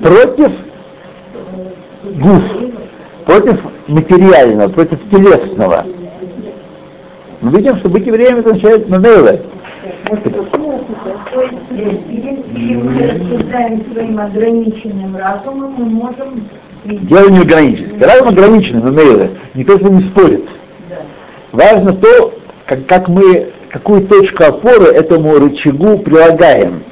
[0.00, 0.52] Против
[2.04, 2.42] гуф,
[3.26, 5.84] против материального, против телесного.
[7.40, 9.42] Мы видим, что быть евреем означает мамейле.
[10.10, 10.58] Если мы.
[16.84, 17.98] Дело не ограничено.
[18.00, 19.30] Разум ограниченный, мамейле.
[19.54, 20.48] Никто с ним не спорит.
[21.52, 22.32] Важно то,
[22.76, 26.82] как, как мы, какую точку опоры этому рычагу прилагаем.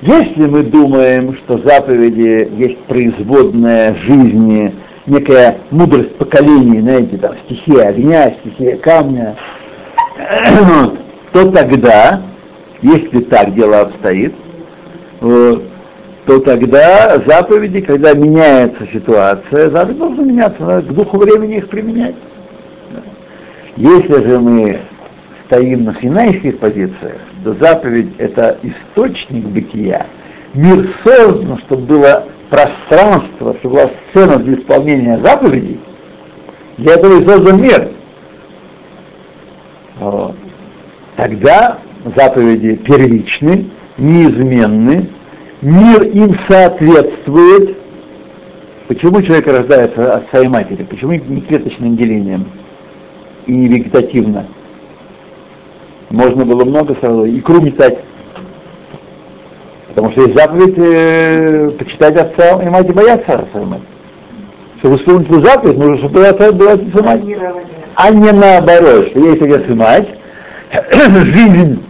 [0.00, 4.74] Если мы думаем, что заповеди есть производная жизни,
[5.06, 9.36] некая мудрость поколений, знаете, там, стихия огня, стихия камня,
[11.32, 12.22] то тогда,
[12.80, 14.34] если так дело обстоит,
[15.20, 22.16] то тогда заповеди, когда меняется ситуация, заповеди должны меняться, надо к духу времени их применять.
[23.76, 24.80] Если же мы
[25.52, 30.06] стоим на синайских позициях, то заповедь— это источник бытия.
[30.54, 35.78] Мир создан, чтобы было пространство, чтобы была сцена для исполнения заповедей.
[36.78, 37.90] Для этого и создан мир.
[40.00, 40.34] Вот.
[41.16, 41.78] Тогда
[42.16, 45.10] заповеди первичны, неизменны,
[45.60, 47.76] мир им соответствует.
[48.88, 50.82] Почему человек рождается от своей матери?
[50.84, 52.46] Почему не клеточным делением
[53.46, 54.46] и не вегетативно?
[56.12, 57.98] Можно было много сразу икру метать.
[59.88, 63.82] Потому что есть заповедь э, почитать отца и мать и бояться отца и мать.
[64.78, 67.22] Чтобы исполнить эту заповедь, нужно, чтобы отца была отец и мать.
[67.94, 70.08] А не наоборот, что есть отец и мать,
[70.92, 71.82] жизнь,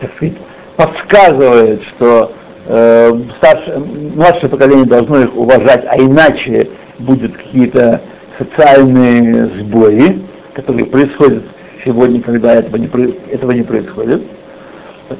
[0.00, 0.36] так сказать,
[0.76, 2.32] подсказывает, что
[2.66, 8.00] э, старшее, младшее поколение должно их уважать, а иначе будут какие-то
[8.38, 10.22] социальные сбои,
[10.54, 11.44] которые происходят
[11.84, 12.88] сегодня, когда этого не,
[13.30, 14.22] этого не происходит.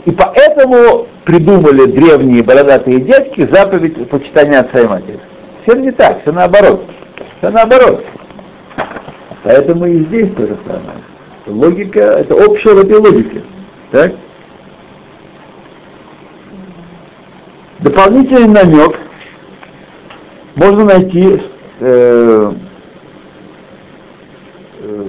[0.05, 5.21] И поэтому придумали древние бородатые дядьки заповедь почитания отца и матери.
[5.63, 6.85] Все не так, все наоборот.
[7.39, 8.05] Все наоборот.
[9.43, 10.99] Поэтому и здесь то же самое.
[11.47, 13.43] Логика, это общая в этой логике.
[13.91, 14.13] Так?
[17.81, 18.99] Дополнительный намек
[20.55, 21.41] можно найти
[21.81, 22.53] э,
[24.81, 25.09] э,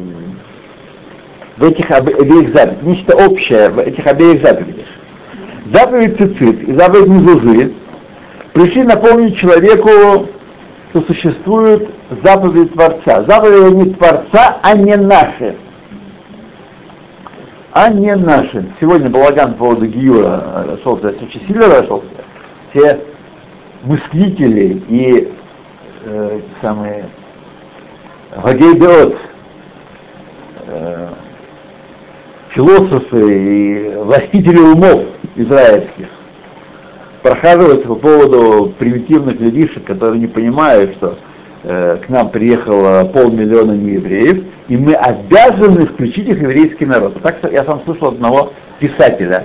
[1.62, 4.88] в этих обеих заповедях, нечто общее в этих обеих заповедях.
[5.71, 7.74] Заповедь цицит и заповедь мезузы
[8.52, 10.28] пришли напомнить человеку,
[10.89, 11.88] что существует
[12.24, 13.24] заповедь Творца.
[13.28, 15.56] Заповедь не Творца, а не наши.
[17.74, 18.65] А не наши.
[18.82, 22.08] Сегодня балаган по поводу Гиюра расшелся, очень сильно расшелся.
[22.71, 23.02] Все
[23.84, 25.32] мыслители и
[26.06, 27.06] э, самые
[28.36, 29.15] Вагейбеот,
[30.67, 31.08] э,
[32.53, 35.03] философы и властители умов
[35.35, 36.07] израильских
[37.21, 41.17] прохаживаются по поводу примитивных людишек, которые не понимают, что
[41.63, 47.21] э, к нам приехало полмиллиона неевреев, и мы обязаны включить их в еврейский народ.
[47.21, 49.43] Так я сам слышал одного писателя.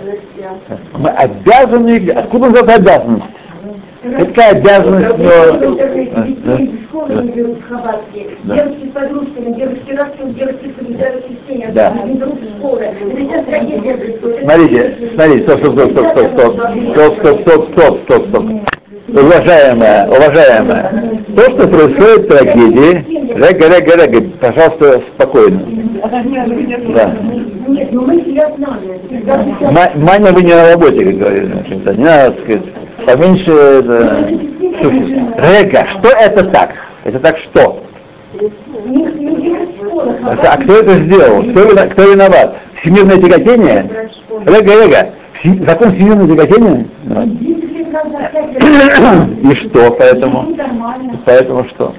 [0.96, 2.62] Мы обязаны, откуда у нас
[4.06, 4.34] обязанность?
[4.34, 5.06] Какая обязанность?
[7.68, 10.72] Хабатки, девочки с подружками, девочки растут, девочки
[11.44, 11.92] чтение, Да.
[11.92, 12.26] Это.
[14.42, 16.54] Смотрите, смотрите, стоп, стоп, стоп, стоп, стоп,
[16.92, 18.44] стоп, стоп, стоп, стоп, стоп, стоп.
[19.08, 20.90] Уважаемая, уважаемая,
[21.36, 23.04] то, что происходит трагедии,
[23.36, 25.60] рега, рега, рега, пожалуйста, спокойно.
[26.94, 27.14] Да.
[27.68, 29.00] Нет, ну мы себя знали.
[29.72, 32.62] Ма- Маня, вы не на работе, как говорится, не надо, сказать,
[33.04, 34.28] поменьше, это...
[34.80, 36.74] Слушайте, Рега, что это так?
[37.04, 37.82] Это так что?
[40.24, 41.42] А а кто это сделал?
[41.42, 42.56] Кто, кто виноват?
[42.80, 44.10] Всемирное тяготение?
[44.44, 45.12] Рега, рега,
[45.64, 46.86] закон всемирного тяготения?
[47.04, 47.24] Да.
[49.42, 50.48] И что поэтому?
[51.24, 51.94] Поэтому что?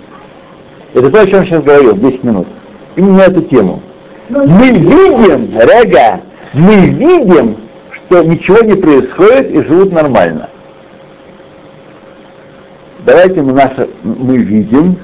[0.93, 2.47] Это то, о чем я сейчас говорил, 10 минут.
[2.95, 3.81] Именно эту тему.
[4.29, 6.21] Мы видим, Рега,
[6.53, 7.57] мы видим,
[7.91, 10.49] что ничего не происходит и живут нормально.
[13.07, 14.97] Давайте мы наше, мы видим,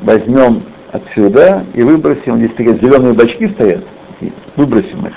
[0.00, 3.84] возьмем отсюда и выбросим, здесь такие зеленые бачки стоят,
[4.56, 5.12] выбросим их.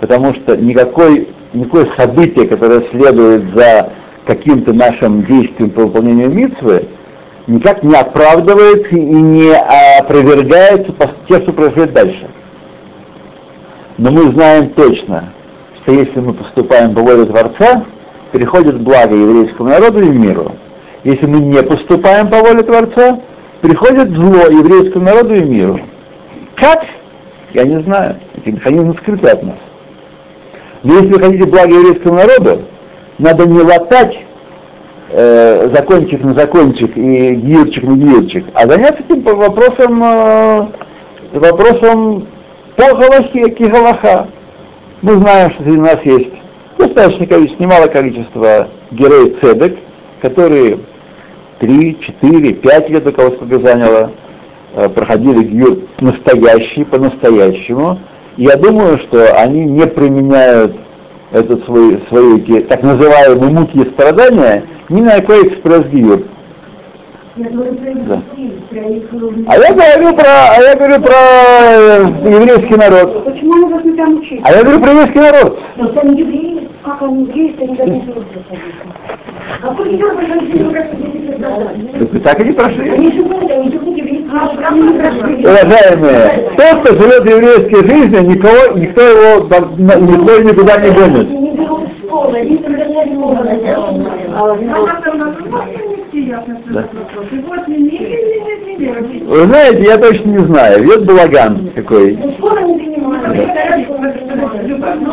[0.00, 3.92] Потому что никакой, никакое событие, которое следует за
[4.24, 6.86] каким-то нашим действием по выполнению митцвы,
[7.46, 9.52] никак не оправдывается и не
[10.00, 12.30] опровергается по- тем, что происходит дальше.
[13.98, 15.34] Но мы знаем точно,
[15.82, 17.84] что если мы поступаем по воле Творца,
[18.32, 20.52] приходит благо еврейскому народу и миру.
[21.04, 23.20] Если мы не поступаем по воле Творца,
[23.60, 25.80] приходит зло еврейскому народу и миру.
[26.56, 26.84] Как?
[27.52, 28.16] Я не знаю.
[28.36, 29.56] Эти механизмы скрыты от нас.
[30.82, 32.62] Но если вы хотите благо еврейскому народу,
[33.18, 34.18] надо не латать
[35.10, 40.66] э, закончик на закончик и гирчик на гирчик, а заняться этим вопросом, э,
[41.32, 42.28] вопросом
[42.76, 44.28] по галахе, кигалаха.
[45.02, 46.32] Мы знаем, что среди нас есть
[46.76, 49.78] достаточное количество, немалое количество героев цедек,
[50.20, 50.78] которые
[51.60, 54.12] 3, 4, 5 лет, у кого сколько заняло,
[54.74, 57.98] э, проходили гиюр настоящий, по-настоящему.
[58.36, 60.76] Я думаю, что они не применяют
[61.32, 65.86] этот свой, свои так называемые муки и страдания ни на какой про их
[68.06, 68.22] Да.
[69.46, 73.24] А я говорю про, а я говорю про э, еврейский народ.
[73.24, 74.40] Почему мы должны там учить?
[74.42, 75.60] А я говорю про еврейский народ.
[75.76, 78.26] Но там евреи, пока не есть, они даже не будут
[79.62, 80.86] А вот я проходила, как
[82.12, 82.90] вы так и не прошли.
[85.40, 91.28] Уважаемые, тот, кто живет еврейской жизнью, никого, никто его никто никуда не гонит.
[99.26, 100.84] Вы знаете, я точно не знаю.
[100.84, 102.18] Вет Балаган какой.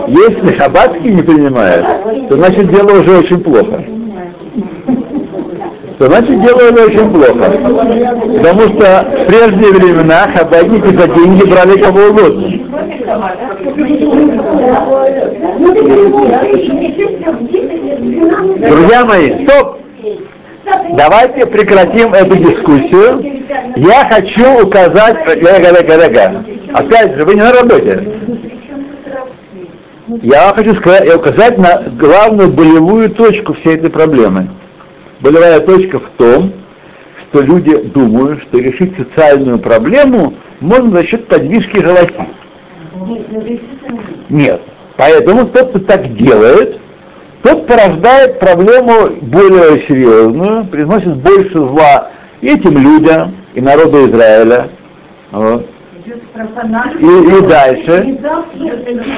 [0.07, 1.85] Если хабатский не принимают,
[2.29, 3.83] то значит дело уже очень плохо.
[5.97, 7.51] То значит дело уже очень плохо.
[8.37, 12.47] Потому что в прежние времена хабатники за деньги брали кого угодно.
[18.57, 19.79] Друзья мои, стоп!
[20.97, 23.23] Давайте прекратим эту дискуссию.
[23.75, 25.17] Я хочу указать...
[26.73, 28.14] Опять же, вы не на работе.
[30.07, 34.49] Я хочу сказать, указать на главную болевую точку всей этой проблемы.
[35.19, 36.53] Болевая точка в том,
[37.21, 42.27] что люди думают, что решить социальную проблему можно за счет подвижки галахи.
[44.29, 44.61] Нет.
[44.97, 46.79] Поэтому тот, кто так делает,
[47.41, 54.69] тот порождает проблему более серьезную, приносит больше зла и этим людям, и народу Израиля.
[55.31, 55.67] Вот.
[56.99, 58.19] И, и дальше.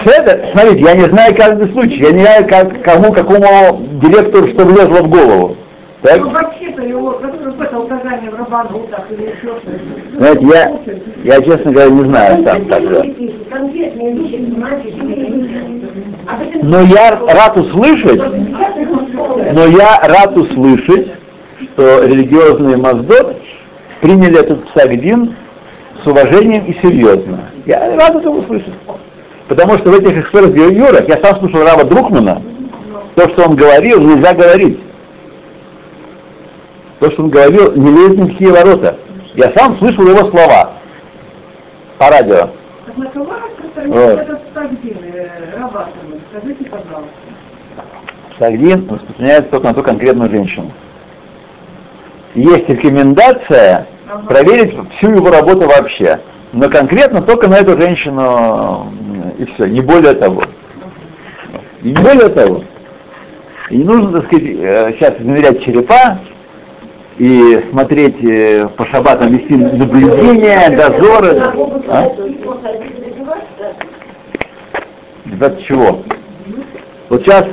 [0.06, 4.66] Это, смотрите, я не знаю каждый случай, я не знаю, как, кому, какому директору что
[4.66, 5.58] влезло в голову.
[6.02, 6.20] Так?
[6.22, 10.18] Ну, вообще-то его, какое-то указание в Рабанутах или еще что-то.
[10.18, 10.46] Знаете,
[11.24, 12.90] я, я, честно говоря, не знаю сам так.
[12.90, 13.02] да.
[13.50, 14.94] Конкретные вещи, понимаете,
[16.28, 18.22] а потом- Но я рад услышать,
[19.54, 21.14] но я рад услышать,
[21.74, 23.36] что религиозные Моздот
[24.02, 25.36] приняли этот псагдин
[26.08, 27.50] с уважением и серьезно.
[27.66, 28.74] Я рад это услышать.
[29.50, 32.42] Потому что в этих экспертах юрах я сам слушал Рава Друкмана,
[33.16, 34.80] то, что он говорил, нельзя говорить.
[37.00, 38.98] То, что он говорил, не лезет ни в какие ворота.
[39.36, 40.74] Я сам слышал его слова
[41.98, 42.50] по радио.
[42.96, 44.20] Вот.
[44.20, 44.38] э?
[46.32, 47.12] Скажите, пожалуйста.
[48.40, 50.72] Сагдин распространяется только на ту конкретную женщину.
[52.34, 53.88] Есть рекомендация
[54.28, 56.20] проверить всю его работу вообще.
[56.54, 60.42] Но конкретно только на эту женщину м, и все, не более того.
[61.82, 62.64] И не более того.
[63.70, 66.20] И не нужно, так сказать, э, сейчас измерять черепа
[67.18, 71.42] и смотреть э, по шабатам вести наблюдения, дозоры.
[71.90, 72.08] А?
[75.42, 76.02] От чего?
[77.10, 77.46] Вот сейчас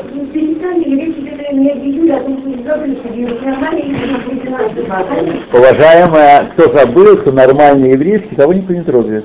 [3.43, 3.95] нормальные,
[5.53, 9.25] Уважаемая, кто забыл, кто нормальный еврейский, того никто не трогает.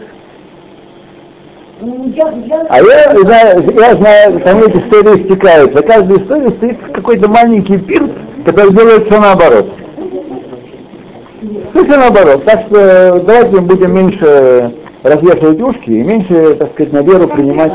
[1.82, 5.74] А я знаю, я знаю, там эти истории стекают.
[5.74, 8.10] За каждой историей стоит какой-то маленький пир,
[8.46, 9.74] который делает все наоборот.
[11.72, 12.44] Все, все наоборот.
[12.46, 14.74] Так что давайте будем меньше
[15.04, 17.72] развешивать ушки и меньше, так сказать, на веру принимать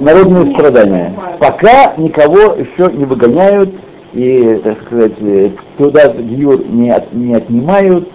[0.00, 1.14] народные страдания.
[1.38, 3.74] Пока никого еще не выгоняют
[4.12, 8.08] и, так сказать, э, туда гиюр не, от- не отнимают.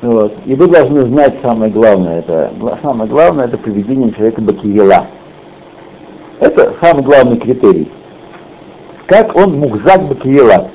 [0.00, 0.34] Вот.
[0.46, 2.50] И вы должны знать самое главное, это
[2.82, 5.06] самое главное это поведение человека Бакиела.
[6.40, 7.88] Это самый главный критерий.
[9.06, 10.70] Как он мухзак Бакиела.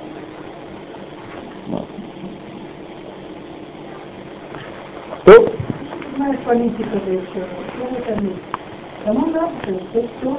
[1.67, 1.85] Вот.
[5.25, 5.51] То,
[6.27, 6.99] Знаешь, политика.
[7.05, 8.35] Ну, не-
[9.05, 10.37] Кому надо, то все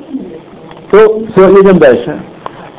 [0.90, 2.20] то все, идем дальше.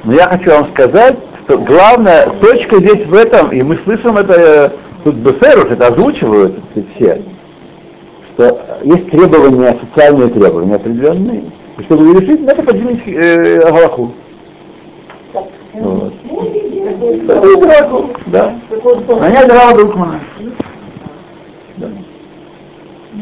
[0.03, 4.33] Но я хочу вам сказать, что главная точка здесь в этом, и мы слышим это,
[4.33, 4.69] э,
[5.03, 6.59] тут Бефер уже это озвучивают
[6.95, 7.23] все,
[8.33, 11.45] что есть требования, социальные требования определенные,
[11.79, 14.13] и чтобы их решить, надо поднимать э, Галаху.
[15.73, 16.13] Вот.
[17.25, 18.59] Поднимать Галаху, да.
[19.19, 20.19] Нанять Рава Друкмана.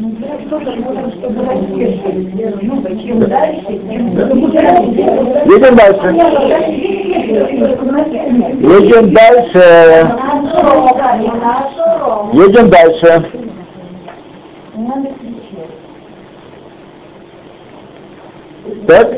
[0.00, 0.28] Да.
[0.46, 2.56] Что-то нужно, чтобы расчешивали.
[2.62, 4.14] Ну, чем дальше, тем
[5.46, 6.06] Едем дальше.
[8.62, 9.64] Едем дальше.
[12.32, 13.24] Едем дальше.
[18.86, 19.08] Так?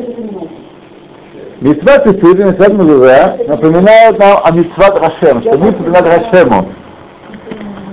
[1.61, 6.69] Митцват Цицит и Митцват Мезуза напоминают нам о Митцват Хашем, что мы напоминают Хашему.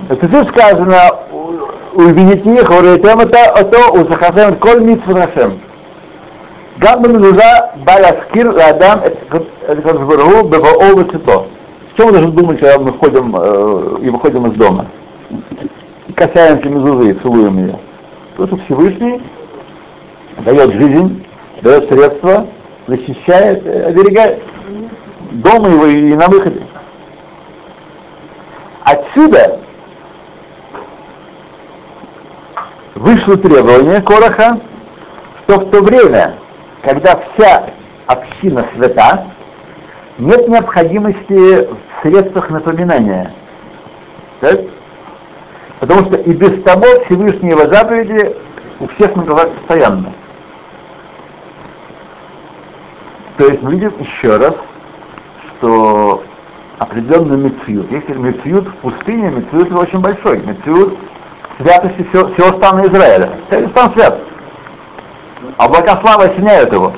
[0.07, 1.26] В сказано,
[1.96, 5.58] увидите их, урейтем это, ото, узахасем коль Митцват Хашем.
[6.78, 7.42] גם במזוזה
[7.84, 9.34] בא להזכיר לאדם את
[9.70, 11.46] את הקדוש ברוך הוא בבואו וצאתו.
[11.94, 14.86] Что мы должны думать, когда мы входим э, и выходим из дома?
[16.08, 17.78] И касаемся мезузы и целуем ее.
[18.38, 19.20] То, что Всевышний
[20.38, 21.22] дает жизнь,
[21.60, 22.46] дает средства,
[22.86, 24.42] защищает, э, оберегает.
[25.32, 26.62] Дома его и на выходе.
[28.84, 29.60] Отсюда
[32.97, 34.59] вышло требование Короха,
[35.43, 36.35] что в то время,
[36.81, 37.69] когда вся
[38.07, 39.27] община свята,
[40.17, 43.33] нет необходимости в средствах напоминания.
[44.39, 44.61] Так?
[45.79, 48.35] Потому что и без того Всевышние его заповеди
[48.79, 50.11] у всех на глазах постоянно.
[53.37, 54.55] То есть мы видим еще раз,
[55.59, 56.23] что
[56.79, 60.97] определенный мецьют, если мецьют в пустыне, мецьют очень большой, мецьют
[61.57, 63.31] святости всего, всего стана Израиля.
[63.49, 64.19] Целый стан свят.
[65.57, 66.93] Облака славы осеняют его.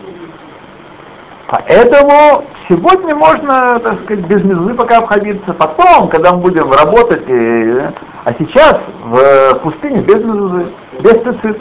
[1.47, 5.53] Поэтому сегодня можно, так сказать, без мезузы пока обходиться.
[5.53, 7.81] Потом, когда мы будем работать, и,
[8.23, 10.67] а сейчас в пустыне без мезузы,
[10.99, 11.59] без цицит.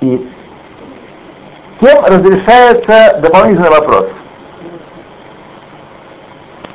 [0.00, 0.30] И
[1.80, 4.08] тем разрешается дополнительный вопрос.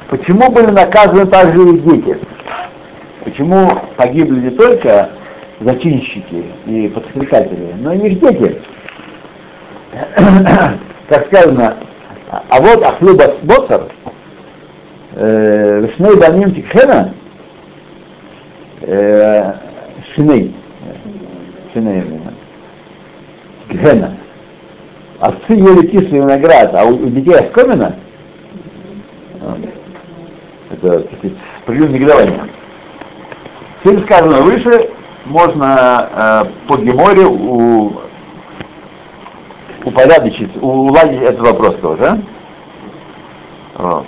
[0.09, 2.17] Почему были наказаны также и дети?
[3.23, 5.09] Почему погибли не только
[5.59, 8.59] зачинщики и подстрекатели, но и их дети?
[11.07, 11.77] Как сказано,
[12.49, 13.83] а вот Ахлюба Боцар,
[15.15, 17.13] Вишней Баним Тикхена,
[18.81, 19.53] э,
[20.15, 20.55] шиней.
[21.73, 22.03] Шиней.
[23.69, 24.13] Гена.
[25.19, 27.95] Отцы ели кислый виноград, а у детей оскомина,
[30.87, 31.07] это,
[31.65, 32.47] прием негодования.
[33.83, 34.89] Теперь сказано выше,
[35.25, 38.01] можно э, по Геморе у,
[39.83, 42.21] упорядочить, уладить этот вопрос тоже.
[43.75, 44.05] Вот.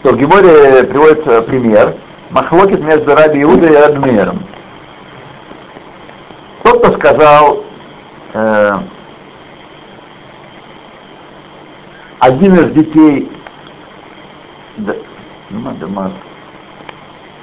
[0.00, 1.94] Что в Геморе приводится пример,
[2.30, 4.42] махлокит между Раби Иудой и Раби Мейером.
[6.64, 7.64] Тот, кто сказал,
[8.32, 8.72] э,
[12.18, 13.30] один из детей,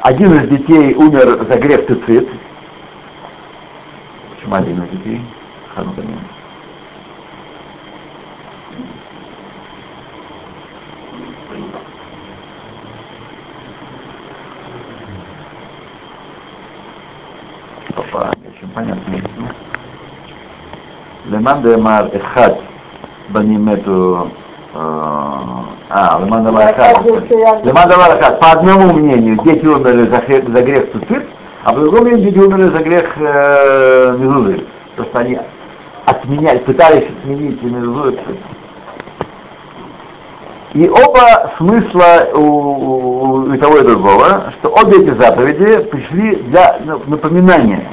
[0.02, 2.28] один из детей умер за грех цицит.
[4.36, 5.22] Почему один из детей?
[5.76, 6.02] Ханука
[18.60, 19.14] очень понятно.
[21.26, 22.60] Леман демар эхад
[23.30, 24.32] баним эту
[24.74, 26.76] а, Леман Дамар
[27.64, 31.28] Леман Дамар По одному мнению, дети умерли за, за грех цицит,
[31.64, 34.66] а по другому мнению, дети умерли за грех э, мезузы.
[34.96, 35.40] То, что они
[36.06, 38.16] отменяли, пытались отменить мезузу
[40.74, 46.80] и оба смысла у, у, у того и другого, что обе эти заповеди пришли для
[47.08, 47.88] напоминания,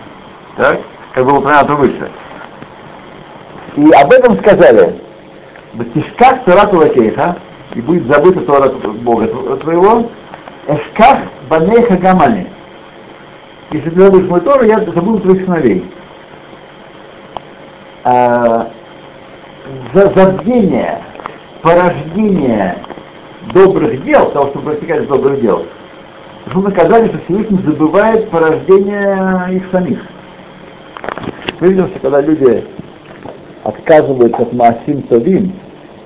[0.57, 0.81] так,
[1.13, 2.11] как было упомянуто выше.
[3.77, 5.01] И об этом сказали,
[5.77, 7.37] Батишках Торату Лакейха,
[7.75, 9.27] и будет забыта Тора Бога
[9.59, 10.11] твоего,
[10.67, 11.19] Эшках
[11.49, 12.47] Банейха Гамани.
[13.71, 15.85] Если ты забудешь мой Тору, я забуду твоих сыновей.
[18.05, 18.69] А,
[19.93, 21.03] за забвение,
[21.63, 22.79] порождение
[23.53, 25.67] добрых дел, того, что из добрых дел,
[26.55, 30.01] мы наказали, что Всевышний забывает порождение их самих.
[31.61, 32.65] Мы видим, что когда люди
[33.65, 35.53] отказываются от Маасим Товим,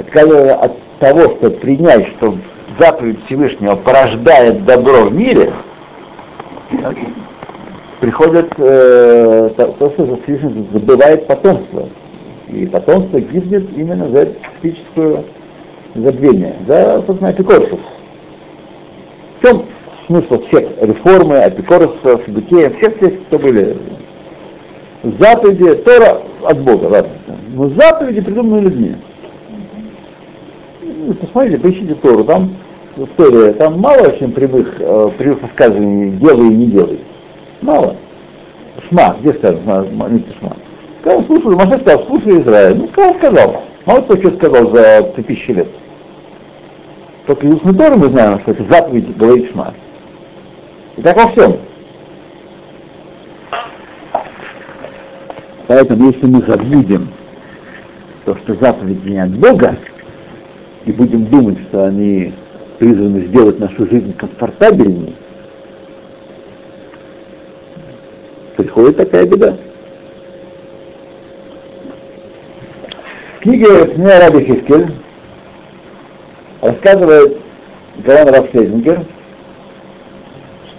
[0.00, 2.36] отказываются от того, чтобы принять, что
[2.78, 5.52] заповедь Всевышнего порождает добро в мире,
[8.00, 11.88] приходит э, то, то, что Всевышний забывает потомство.
[12.48, 14.28] И потомство гибнет именно за
[14.60, 15.24] физическое
[15.94, 17.78] забвение, за, собственно, апикорсов.
[19.38, 19.64] В чем
[20.06, 23.76] смысл всех реформы, апикорсов, бытия, всех тех, кто были
[25.02, 27.12] заповеди, Тора от Бога, ладно.
[27.54, 28.96] Но заповеди придуманы людьми.
[31.02, 32.56] Ну, посмотрите, поищите Тору, там
[32.94, 37.00] история, там мало очень прямых, э, прямых высказываний «делай и не делай».
[37.62, 37.96] Мало.
[38.86, 40.56] Шма, где сказано, не шма.
[41.00, 42.76] Сказал, слушай, Маша сказал, слушай Израиль.
[42.76, 43.62] Ну, сказал, сказал.
[43.86, 45.68] Мало кто что сказал за тысячи лет.
[47.26, 49.72] Только из Торы мы знаем, что это заповедь говорит Шма.
[50.98, 51.56] И так во всем.
[55.66, 57.08] Поэтому если мы забудем
[58.26, 59.76] то, что заповеди не от Бога,
[60.86, 62.32] и будем думать, что они
[62.78, 65.14] призваны сделать нашу жизнь комфортабельнее,
[68.56, 69.56] приходит такая беда.
[73.36, 74.94] В книге Пнея Раби Хискель
[76.60, 77.38] рассказывает
[77.98, 79.04] Гаон Рафшлезингер,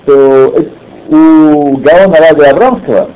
[0.03, 0.65] что
[1.09, 3.09] у Гаона Раби Абрамского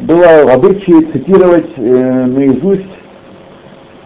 [0.00, 2.93] было в обычае цитировать э, наизусть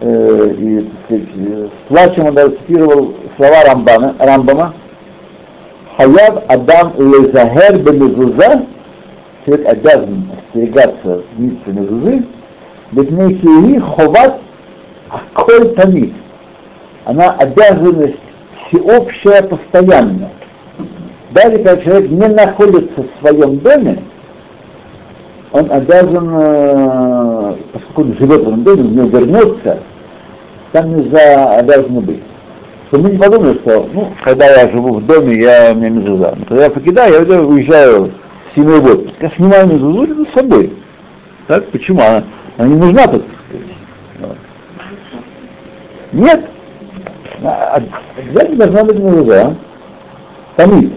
[0.01, 4.73] э, и с плачем он даже цитировал слова Рамбана, Рамбама
[5.97, 8.65] Хаяв Адам Лезахер Бемезуза
[9.45, 12.25] человек обязан остерегаться митцы Мезузы
[12.91, 14.39] Бетнейхири Ховат
[15.33, 16.13] Коль Тамид
[17.09, 18.19] она обязанность
[18.67, 20.31] всеобщая постоянная.
[21.31, 24.03] Даже когда человек не находится в своем доме,
[25.52, 29.78] он обязан, э, поскольку он живет в этом доме, в него вернется,
[30.72, 32.22] там нельзя обязаны быть.
[32.88, 36.34] Чтобы мы не подумали, что, ну, когда я живу в доме, я, у меня мезуза.
[36.36, 38.12] Но когда я покидаю, я уезжаю
[38.50, 39.14] с семьей в отпуск.
[39.20, 40.72] Я снимаю мезузу с собой.
[41.46, 42.00] Так, почему?
[42.00, 42.24] Она,
[42.58, 43.24] она не нужна тут.
[46.12, 46.44] Нет.
[48.16, 49.56] Обязательно должна быть мезуза.
[50.56, 50.92] תמיד.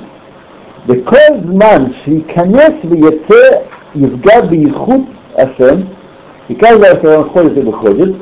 [0.88, 3.58] וכל זמן שייכנס ויצא
[3.95, 5.89] Изгаби и худ Ашем,
[6.49, 8.17] и каждый раз, когда он входит и выходит,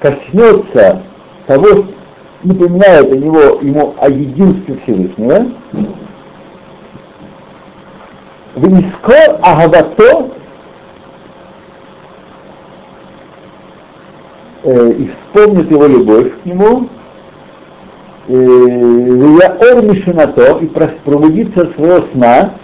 [0.00, 1.02] коснется
[1.46, 1.86] того,
[2.42, 5.46] напоминает о него, ему о единстве Всевышнего,
[8.54, 10.30] в иско агавато
[14.64, 16.88] и вспомнит его любовь к нему,
[18.28, 22.54] я ор мишинато и пробудится от своего сна,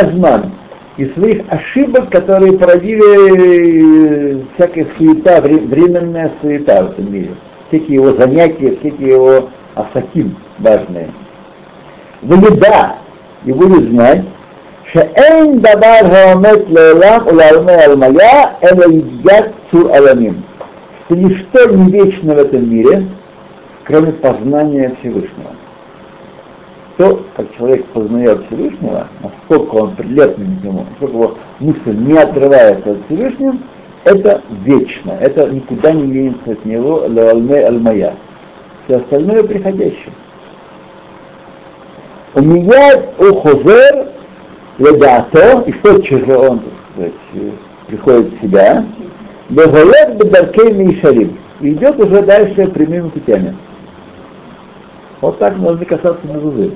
[0.00, 0.52] Азман,
[0.96, 7.30] и своих ошибок, которые породили всякая суета, временная суета в этом мире.
[7.68, 11.10] Всякие его занятия, всякие его асаким важные.
[12.22, 12.96] Выеда,
[13.44, 14.24] и будет знать,
[14.92, 20.42] שאין דבר העומד לעולם ולעלמי עלמיה, אלא ידיעת צור עלמים.
[21.08, 23.06] Что ничто не вечно в этом мире,
[23.84, 25.52] кроме познания Всевышнего.
[27.01, 32.91] То, как человек познает Всевышнего, насколько он прилепный к нему, насколько его мысль не отрывается
[32.91, 33.55] от Всевышнего,
[34.03, 38.13] это вечно, это никуда не денется от него, лалме аль
[38.85, 40.13] Все остальное приходящее.
[42.35, 44.09] У меня у Хозер
[44.77, 47.53] ледато, и тотчас же он, так сказать,
[47.87, 48.85] приходит в себя,
[49.49, 53.57] Бегалет Бедаркей Мишарим, и идет уже дальше прямыми путями.
[55.19, 56.73] Вот так нужно касаться мезузы.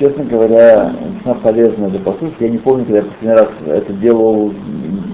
[0.00, 2.40] Честно говоря, весьма полезно это послушать.
[2.40, 4.54] Я не помню, когда я последний раз это делал,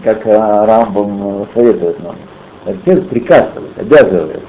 [0.04, 2.14] как Рамбом советует нам.
[2.64, 4.42] Отец приказывает, обязывает.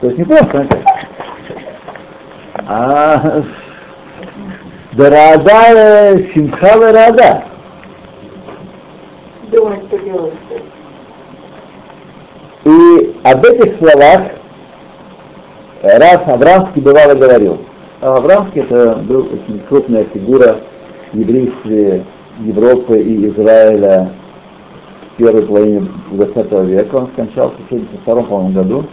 [0.00, 0.68] То есть не просто,
[2.68, 3.42] а
[4.92, 7.42] Дарада Симха Рада.
[9.50, 10.34] Думать, что делать.
[12.64, 14.22] И об этих словах
[15.82, 17.58] раз Аврамский бывало говорил.
[18.00, 20.58] А Аврамский это был очень крупная фигура
[21.12, 22.04] еврейства
[22.40, 24.12] Европы и Израиля
[25.12, 26.96] в первой половине 20 века.
[26.96, 28.84] Он скончался в 1972 по году.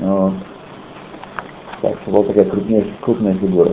[0.00, 0.32] Вот.
[1.80, 3.70] Так что была такая крупная, крупная фигура.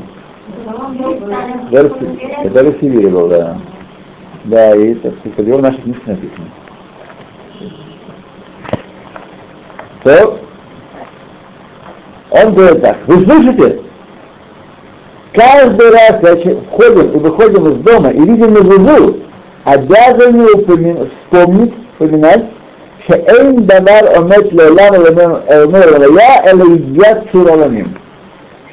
[1.71, 3.57] Это в Сибири был, да.
[4.43, 6.47] Да, и так сказать, его в наших книжках написано.
[10.03, 10.39] То
[12.31, 13.79] он говорит так, вы слышите?
[15.33, 19.19] Каждый раз, когда входим и выходим из дома и видим мезузу,
[19.63, 20.47] обязаны
[21.23, 22.45] вспомнить, вспоминать,
[23.03, 27.95] что эйн давар омет леолам элемер эле идьят сураламим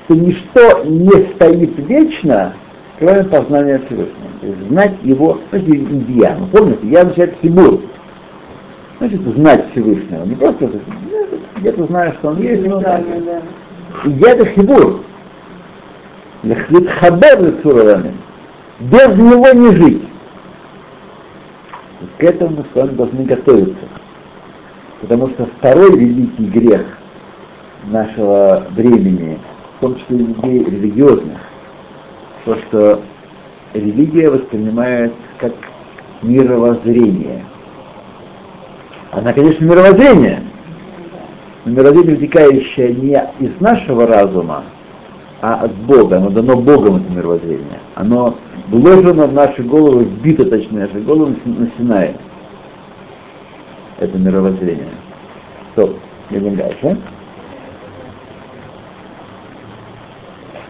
[0.09, 2.55] что ничто не стоит вечно,
[2.99, 4.69] кроме познания Всевышнего.
[4.69, 7.81] Знать его, знаете, Индия, помните, я означает Хибур.
[8.99, 10.25] Значит, знать Всевышнего.
[10.25, 10.71] Не просто
[11.59, 13.43] где-то знаю, что он есть, но да, да.
[14.05, 15.03] Я это Хибур.
[16.43, 18.15] Лехлитхабер лецуравами.
[18.81, 20.03] Без него не жить.
[22.19, 23.87] К этому мы с вами должны готовиться.
[25.01, 26.85] Потому что второй великий грех
[27.87, 29.39] нашего времени
[29.79, 31.39] в том числе людей религиозных,
[32.45, 33.01] то, что
[33.75, 35.53] религия воспринимает как
[36.23, 37.45] мировоззрение.
[39.13, 40.43] Она, конечно, мировоззрение,
[41.65, 44.65] но мировоззрение, вытекающее не из нашего разума,
[45.41, 46.17] а от Бога.
[46.17, 47.81] Оно дано Богом, это мировоззрение.
[47.95, 48.37] Оно
[48.69, 52.15] вложено в наши головы, вбито, точнее, в наши головы на Синае.
[53.99, 54.87] Это мировоззрение.
[55.73, 55.97] Стоп,
[56.31, 56.97] идем дальше.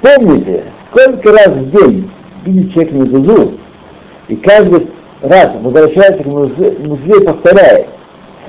[0.00, 2.10] Помните, сколько раз в день
[2.44, 3.54] видит человек мезузу,
[4.28, 4.88] и каждый
[5.22, 7.88] раз возвращается к музею, повторяет,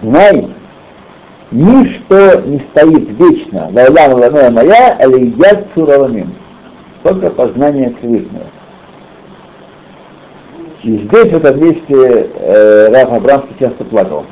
[0.02, 0.48] знай,
[1.52, 6.34] ничто не стоит вечно, лайлам ланая моя, але яд суравамим,
[7.04, 8.46] только познание Всевышнего.
[10.84, 14.26] И здесь в этом месте э, Раф Абрамский часто плакал.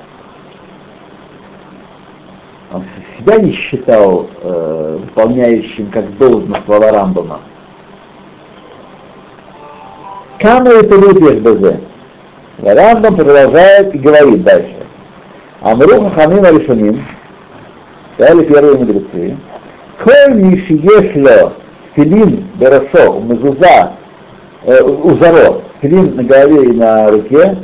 [2.72, 2.84] Он
[3.18, 7.42] себя не считал э, выполняющим как должно слова Рамбама.
[10.40, 11.82] Кама это выпьешь БЗ.
[12.60, 14.87] Рамбам продолжает и говорит дальше.
[15.68, 17.04] Амру Хахамим Аришаним,
[18.14, 19.36] сказали первые мудрецы,
[20.02, 21.54] Коль Мишиешло
[21.94, 23.92] Филин Берасо, Мезуза,
[24.64, 27.58] Узаро, Филин на голове и на руке,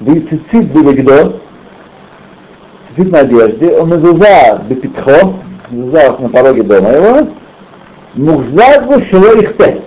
[0.00, 1.38] Вицицит Белегдо,
[2.96, 5.34] сидит на одежде, мезуза бепитхо,
[5.70, 7.28] мезуза на пороге дома его,
[8.14, 9.82] мухзагу шело ихте.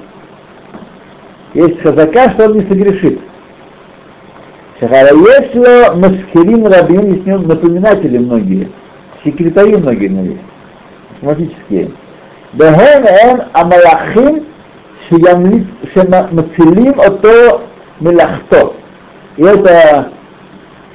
[1.55, 3.19] Есть хазака, что он не согрешит.
[4.81, 8.71] Хараесло Маскирин Рабиу есть напоминатели многие,
[9.23, 10.41] секретари многие на есть,
[11.11, 11.91] автоматические.
[12.53, 14.45] Бехен эм амалахим
[15.07, 17.61] шемацилим ото
[17.99, 18.73] мелахто.
[19.37, 20.09] И это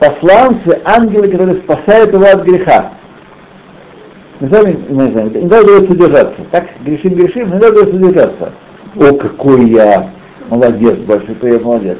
[0.00, 2.90] посланцы, ангелы, которые спасают его от греха.
[4.40, 6.40] Не знаю, не знаю, не дает содержаться.
[6.50, 8.52] Так грешим, грешим, не дает содержаться.
[8.96, 10.10] О, какой я
[10.48, 11.98] молодец, большой, какой я молодец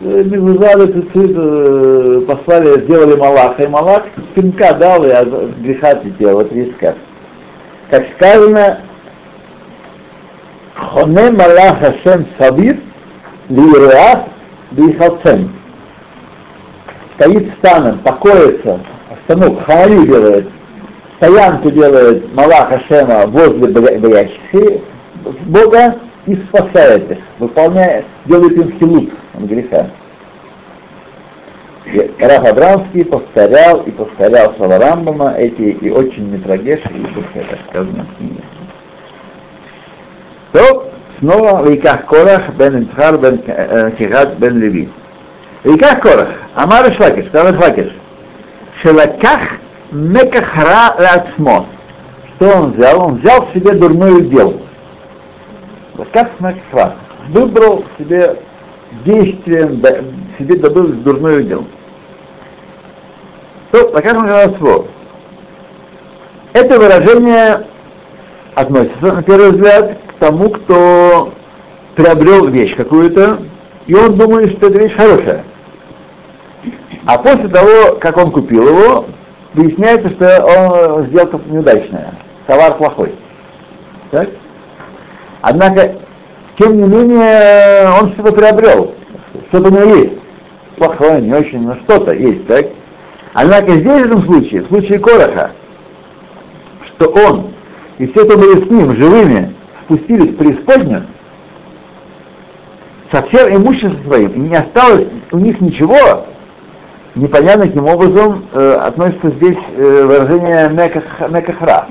[0.00, 5.28] э, Мизузали, Цицит, э, послали, сделали Малаха, и Малах пинка дал, и от
[5.58, 6.94] греха отлетел, вот весь сказ.
[7.90, 8.80] Как сказано,
[10.74, 12.76] Хоне Малах Хашем Сабир,
[13.48, 14.20] Лиреас,
[14.72, 15.52] Бихалцем.
[17.14, 18.80] Стоит станом, покоится,
[19.10, 20.48] остановку, хамалю делает,
[21.16, 24.80] стоянку делает Малах Хашема возле боящихся
[25.46, 25.96] Бога
[26.26, 29.86] и спасает их, выполняет, делает им хилут от греха.
[32.20, 38.16] Раф Абрамский повторял и повторял слова Рамбама эти и очень Митрагеш и это сказано в
[38.18, 38.42] книге.
[40.52, 43.38] То снова Вейках Корах бен Ицхар бен
[43.96, 44.90] Кират бен Леви.
[45.64, 47.90] Вейках Корах, Амар Шлакиш, сказал Шлакиш,
[48.82, 49.40] Шелаках
[49.90, 51.66] Мекахра Лацмо.
[52.36, 53.00] Что он взял?
[53.00, 54.60] Он взял себе дурное дело.
[55.94, 56.96] Вот как Мекахра.
[57.30, 58.36] Выбрал себе
[59.08, 59.82] действием,
[60.38, 61.64] себе добыл дурное дело.
[63.72, 64.86] То, покажем родство.
[66.52, 67.66] Это выражение
[68.54, 71.32] относится, на первый взгляд, к тому, кто
[71.94, 73.38] приобрел вещь какую-то,
[73.86, 75.44] и он думает, что эта вещь хорошая.
[77.06, 79.06] А после того, как он купил его,
[79.54, 82.14] выясняется, что он сделка неудачная,
[82.46, 83.14] товар плохой.
[84.10, 84.28] Так?
[85.40, 85.96] Однако,
[86.58, 88.94] тем не менее, он что-то приобрел,
[89.48, 90.12] что-то у него есть.
[90.76, 92.66] Плохое, не очень, но что-то есть, так?
[93.32, 95.52] Однако здесь, в этом случае, в случае Короха,
[96.86, 97.52] что он
[97.98, 101.04] и все, кто были с ним, живыми, спустились в преисподнюю,
[103.10, 106.26] со всем имуществом своим, и не осталось у них ничего,
[107.14, 111.86] непонятно каким образом э, относится здесь э, выражение меках, мекахра.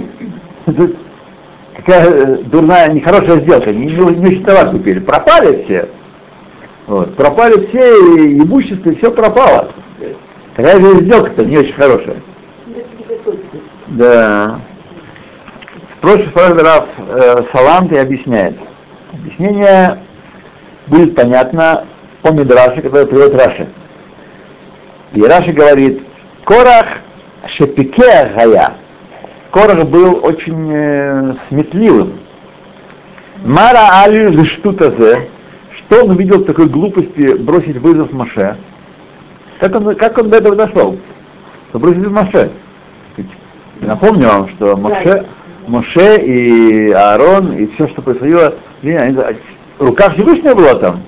[1.75, 5.89] Какая э, дурная, нехорошая сделка, не, не, не очень товар купили, пропали все.
[6.87, 9.71] Вот, пропали все, и имущество, и все пропало.
[10.55, 12.17] Такая же сделка-то не очень хорошая.
[13.87, 14.61] Да.
[15.97, 18.57] В прошлый раз э, Салант и объясняет.
[19.11, 19.99] Объяснение
[20.87, 21.85] будет понятно
[22.21, 23.67] по Мидраше, который приводит Раши.
[25.13, 26.03] И Раши говорит,
[26.45, 26.85] Корах
[27.47, 28.73] шепике гая.
[29.51, 32.19] Корах был очень э, сметливым.
[33.43, 35.29] Мара али лиштутазе.
[35.87, 38.57] Что он увидел в такой глупости бросить вызов Маше?
[39.59, 40.97] Как он, как он до этого дошел?
[41.69, 42.51] Что бросить Маше?
[43.79, 45.25] Напомню вам, что Моше,
[45.67, 49.35] Моше и Аарон и все, что происходило, в
[49.79, 51.01] руках Всевышнего было там.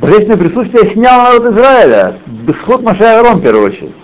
[0.00, 2.18] Божественное присутствие снял народ Израиля.
[2.26, 3.94] Бесход Моше и Аарон в первую очередь.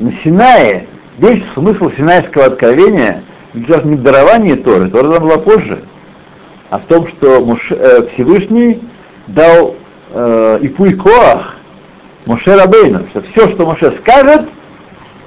[0.00, 0.86] На Синае,
[1.18, 3.22] весь смысл Синайского откровения
[3.52, 5.84] сейчас не в даровании Торы, Тора была позже,
[6.78, 8.82] в том, что Моше, э, Всевышний
[9.26, 9.74] дал
[10.10, 11.56] э, Ипуй Коах
[12.26, 14.48] Моше Рабейну, что все, что Моше скажет,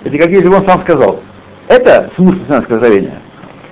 [0.03, 1.21] это как если бы он сам сказал.
[1.67, 3.19] Это смысл Синайского откровения.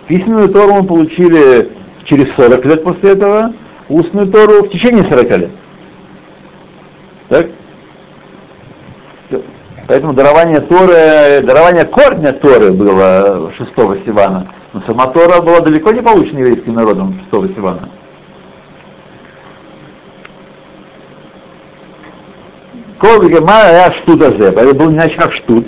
[0.07, 1.71] Письменную Тору мы получили
[2.03, 3.53] через 40 лет после этого,
[3.89, 5.49] устную Тору в течение 40 лет.
[7.30, 7.47] Так?
[9.88, 13.71] Поэтому дарование Торы, дарование корня Торы было 6
[14.05, 17.88] Сивана, но сама Тора была далеко не получена еврейским народом 6 Сивана.
[22.99, 25.65] Кол Гемара я штут азе, это был не иначе как штут.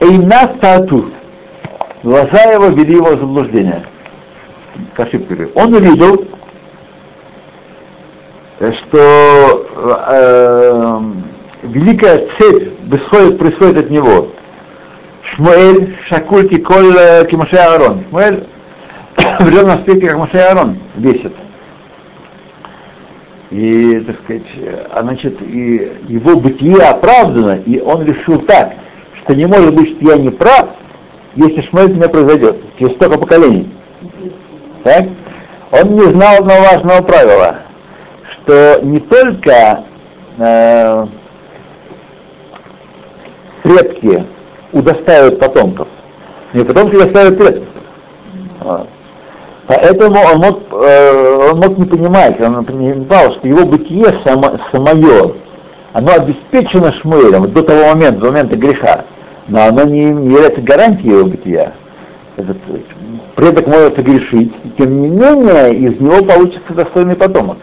[0.00, 1.10] Эйна статут.
[2.02, 3.86] Глаза его вели его в заблуждение.
[4.92, 5.48] К ошибке.
[5.54, 6.26] Он увидел,
[8.58, 9.66] что
[10.08, 11.00] э,
[11.62, 14.28] великая цепь происходит, происходит от него.
[15.22, 18.04] Шмуэль, Шакульки, Коль, Кимаше Аарон.
[18.10, 18.46] Шмуэль
[19.40, 21.32] в ревном аспекте, как Маше Аарон, весит.
[23.50, 24.42] И, так сказать,
[24.90, 28.74] а значит, и его бытие оправдано, и он решил так,
[29.22, 30.70] что не может быть, что я не прав,
[31.36, 33.72] если Шмуэль не произойдет, через столько поколений.
[34.82, 35.04] Так?
[35.70, 37.56] Он не знал одного важного правила,
[38.30, 39.84] что не только
[40.38, 41.06] э,
[43.64, 44.24] предки
[44.72, 45.88] удостаивают потомков,
[46.52, 47.68] и потомки удостаивают предков.
[49.66, 54.58] Поэтому он мог, э, он мог не понимать, он не понимал, что его бытие само,
[54.70, 55.34] самое,
[55.94, 59.06] оно обеспечено Шмуэлем до того момента, до момента греха,
[59.48, 61.72] но оно не, не является гарантией его бытия.
[62.36, 62.58] Этот
[63.36, 67.58] предок может согрешить, и тем не менее из него получится достойный потомок.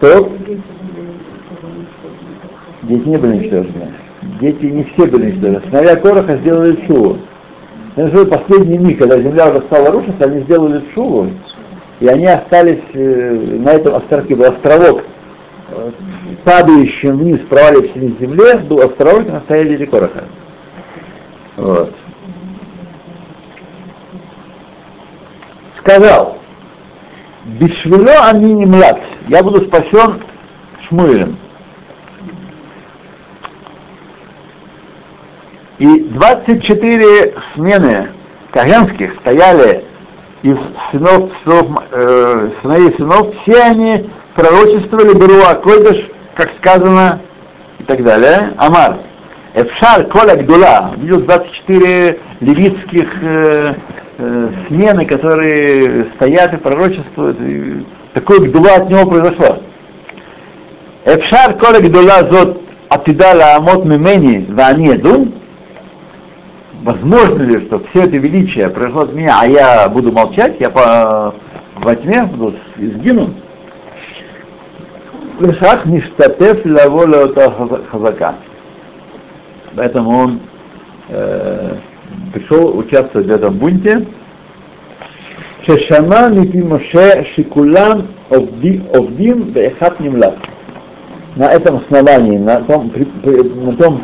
[0.00, 0.30] То
[2.88, 3.92] дети не были ничтожны.
[4.40, 5.60] Дети не все были ничтожны.
[5.68, 7.18] Сыновья Короха сделали чуву.
[7.96, 11.30] Это последний миг, когда земля уже стала рушиться, они сделали шуву,
[12.00, 15.04] и они остались э, на этом островке, был островок,
[15.70, 15.90] э,
[16.42, 20.24] падающим вниз, провалившийся в земле, был островок, на стояли Короха.
[21.56, 21.94] Вот.
[25.78, 26.38] Сказал,
[27.44, 30.20] Бишвило они не млад, я буду спасен
[30.88, 31.36] Шмуэлем.
[35.78, 38.08] И 24 смены
[38.52, 39.84] каганских стояли
[40.42, 40.56] из
[40.90, 47.20] сынов, сынов, э, сыновей сынов, все они пророчествовали Беруа Койдыш, как сказано,
[47.80, 48.52] и так далее.
[48.56, 48.98] Амар.
[49.54, 53.74] Эфшар Коля Гдула, видел 24 левитских э,
[54.18, 57.40] э, смены, которые стоят и пророчествуют.
[57.40, 59.60] И такое Гдула от него произошло.
[61.04, 65.32] Эфшар Коля Гдула зот Атидала Амот Мимени Ваанеду,
[66.84, 71.34] возможно ли, что все это величие произошло от меня, а я буду молчать, я по,
[71.76, 73.34] во тьме буду сгину?
[75.40, 77.28] Лешах ништатеф лаволя
[77.90, 78.36] хазака.
[79.74, 80.40] Поэтому он
[81.08, 81.74] э,
[82.32, 84.06] пришел участвовать в этом бунте.
[85.66, 90.36] Шешана мипи Моше шикулам овдим бехат нимлат.
[91.34, 92.92] На этом основании, на том,
[93.24, 94.00] на том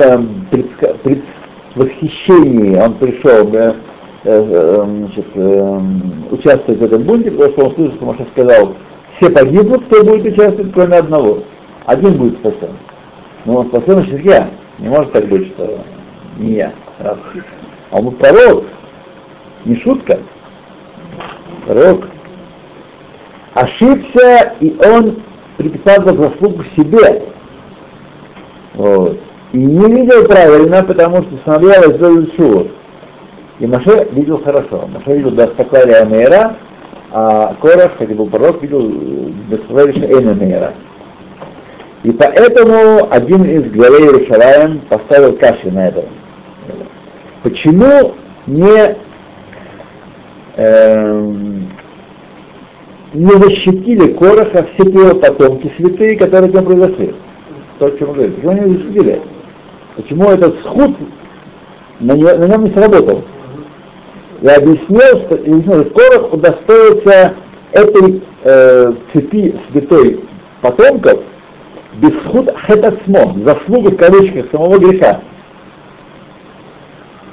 [0.50, 1.22] предска, пред,
[1.76, 3.74] восхищении он пришел э,
[4.24, 5.80] э, значит, э,
[6.30, 8.74] участвовать в этом бунте, потому что он слышал, что Моше сказал,
[9.16, 11.44] все погибнут, кто будет участвовать, кроме одного.
[11.86, 12.76] Один будет спасен.
[13.44, 14.50] Но он спасен, значит, я.
[14.78, 15.78] Не может так быть, что
[16.38, 16.72] не я.
[16.98, 17.18] Раз.
[17.90, 18.64] А он пророк.
[19.64, 20.18] Не шутка.
[21.66, 22.08] Пророк.
[23.54, 25.16] Ошибся, и он
[25.56, 27.24] приписал за заслугу себе.
[28.74, 29.18] Вот.
[29.52, 32.66] И не видел правильно, потому что сыновья сделали шур.
[33.58, 34.88] И Маше видел хорошо.
[34.94, 36.56] Маше видел Дастакария Мейра,
[37.10, 38.90] а Корах, хотя был пророк, видел
[39.48, 40.74] Дастакария Эйна Мейра.
[42.04, 46.04] И поэтому один из главей Иерушалаем поставил каши на это.
[47.42, 48.14] Почему
[48.46, 48.96] не,
[50.56, 51.32] э,
[53.12, 57.14] не защитили Короха все его потомки святые, которые там произошли?
[57.78, 58.34] То, о чем мы говорим.
[58.34, 59.22] Почему они защитили?
[59.96, 60.92] Почему этот сход
[62.00, 63.24] на, на нем не сработал?
[64.42, 67.34] Я объяснил, что, объяснил, что Корох удостоился
[67.72, 70.20] этой э, цепи святой
[70.62, 71.20] потомков
[71.94, 75.20] без худ хетасмо, заслуга в кавычках самого греха.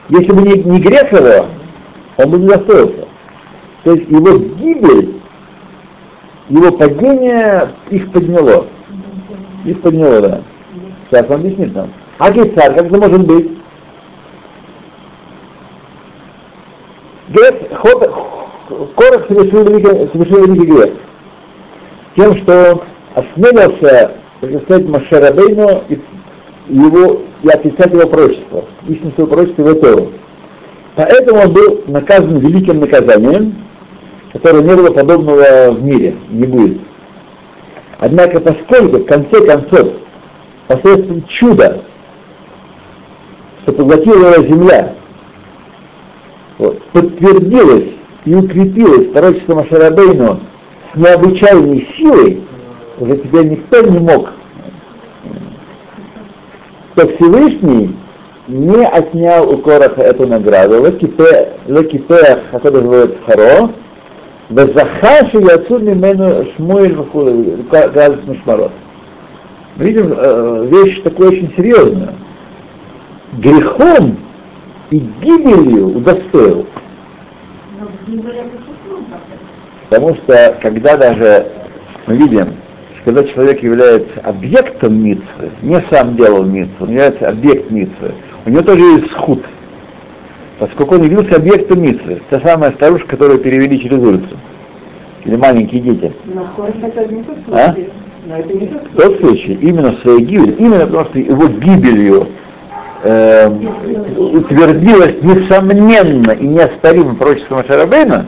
[0.10, 1.48] Если бы не, не грех его,
[2.18, 3.08] он бы не достоился.
[3.84, 5.22] То есть его гибель,
[6.50, 8.66] его падение их подняло.
[9.66, 10.42] Их подняло, да.
[11.10, 11.90] Сейчас он объяснит нам.
[12.20, 13.52] А царь, как это может быть?
[17.30, 18.12] Грех, ход,
[18.96, 20.94] Корах совершил великий, совершил великий грех.
[22.16, 26.00] Тем, что осмелился противостоять Машарабейну и
[26.70, 30.12] его и отрицать его пророчество, истинное пророчество его Тору.
[30.96, 33.56] Поэтому он был наказан великим наказанием,
[34.34, 36.80] которое не было подобного в мире, не будет.
[38.00, 39.94] Однако, поскольку в конце концов,
[40.68, 41.84] посредством чуда,
[43.68, 44.94] что поглотила земля,
[46.58, 47.90] вот, подтвердилось
[48.24, 50.40] и укрепилось пророчество Машарабейну
[50.94, 52.44] с необычайной силой,
[52.98, 54.32] уже теперь никто не мог,
[56.96, 57.94] то Всевышний
[58.48, 63.70] не отнял у Короха эту награду, лекипеах, который называют Харо,
[64.50, 66.96] Везахаши яцу мимену шмуэль
[67.70, 68.72] градус мишмарот.
[69.76, 72.14] Мы видим э, вещь такую очень серьезную.
[73.38, 74.18] Грехом
[74.90, 76.66] и гибелью удостоил.
[79.90, 81.52] Потому что когда даже
[82.08, 82.56] мы видим,
[83.06, 88.14] когда человек является объектом митцвы, не сам делал митцву, он является объект митцвы,
[88.46, 89.46] у него тоже есть схуд,
[90.58, 94.36] поскольку он явился объектом митцвы, та самая старушка, которую перевели через улицу,
[95.26, 96.12] или маленькие дети.
[97.52, 97.76] А?
[98.96, 102.28] Тот случай, именно своей гибелью, именно потому что его гибелью
[103.08, 103.50] э,
[104.18, 108.26] утвердилось несомненно и неоспоримо пророчество Машарабейна,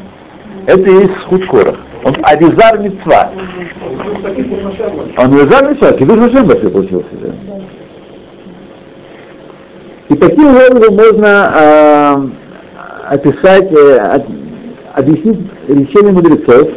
[0.65, 1.75] это и есть схуд Корах.
[2.03, 3.31] Он Авизар Мицва.
[5.17, 7.07] Он Авизар Мицва, Кидуш Машем вообще получился.
[10.07, 14.21] И таким образом можно э, описать, э,
[14.93, 16.69] объяснить решение мудрецов.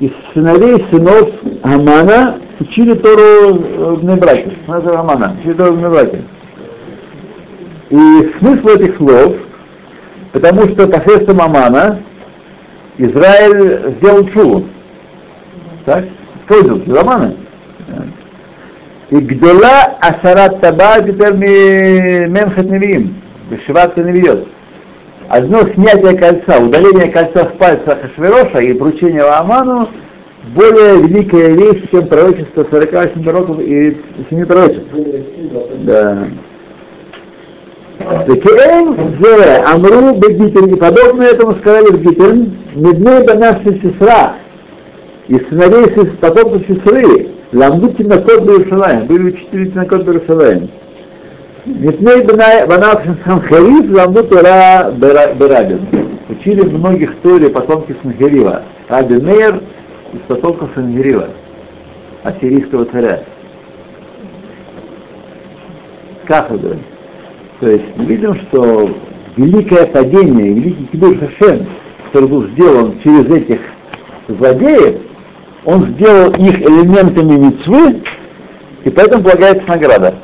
[0.00, 1.28] Из сыновей сынов
[1.62, 3.54] Амана учили Тору
[3.96, 4.52] в Небраке.
[4.68, 6.22] Амана, учили Тору в Небраке.
[7.90, 9.34] И смысл этих слов
[10.32, 12.02] Потому что посредством Амана
[12.98, 14.64] Израиль сделал шуву.
[15.84, 16.04] Так?
[16.46, 17.34] Пользовался из Амана.
[19.10, 23.14] И гдола асарат таба теперь менхат невиим.
[23.48, 24.46] Вышиваться не ведет.
[25.28, 29.88] Одно снятие кольца, удаление кольца с пальца Хашвероша и вручение Аману
[30.54, 33.96] более великая вещь, чем пророчество 48 пророков и
[34.30, 34.88] 7 пророчеств.
[35.80, 36.26] Да.
[37.98, 44.36] Векеэн зе амру бегитен, и подобное этому сказали в Гитен, медней банаши сестра,
[45.26, 45.88] и сыновей
[46.20, 50.70] потомков сестры, ламдути на код Берушалаем, были учитель на код Берушалаем.
[51.66, 55.88] Медней банаши Санхариф, ламдут Тора Берабин.
[56.28, 58.62] Учили многих Торе потомки Санхарива.
[58.88, 59.60] Раби Мейер
[60.12, 61.28] из потомков Санхарива,
[62.22, 63.22] ассирийского царя.
[66.26, 66.97] Это?
[67.60, 68.90] То есть мы видим, что
[69.36, 71.66] великое падение, великий кибур Хашем,
[72.06, 73.60] который был сделан через этих
[74.28, 75.00] злодеев,
[75.64, 78.02] он сделал их элементами мецвы,
[78.84, 80.14] и поэтому полагается награда.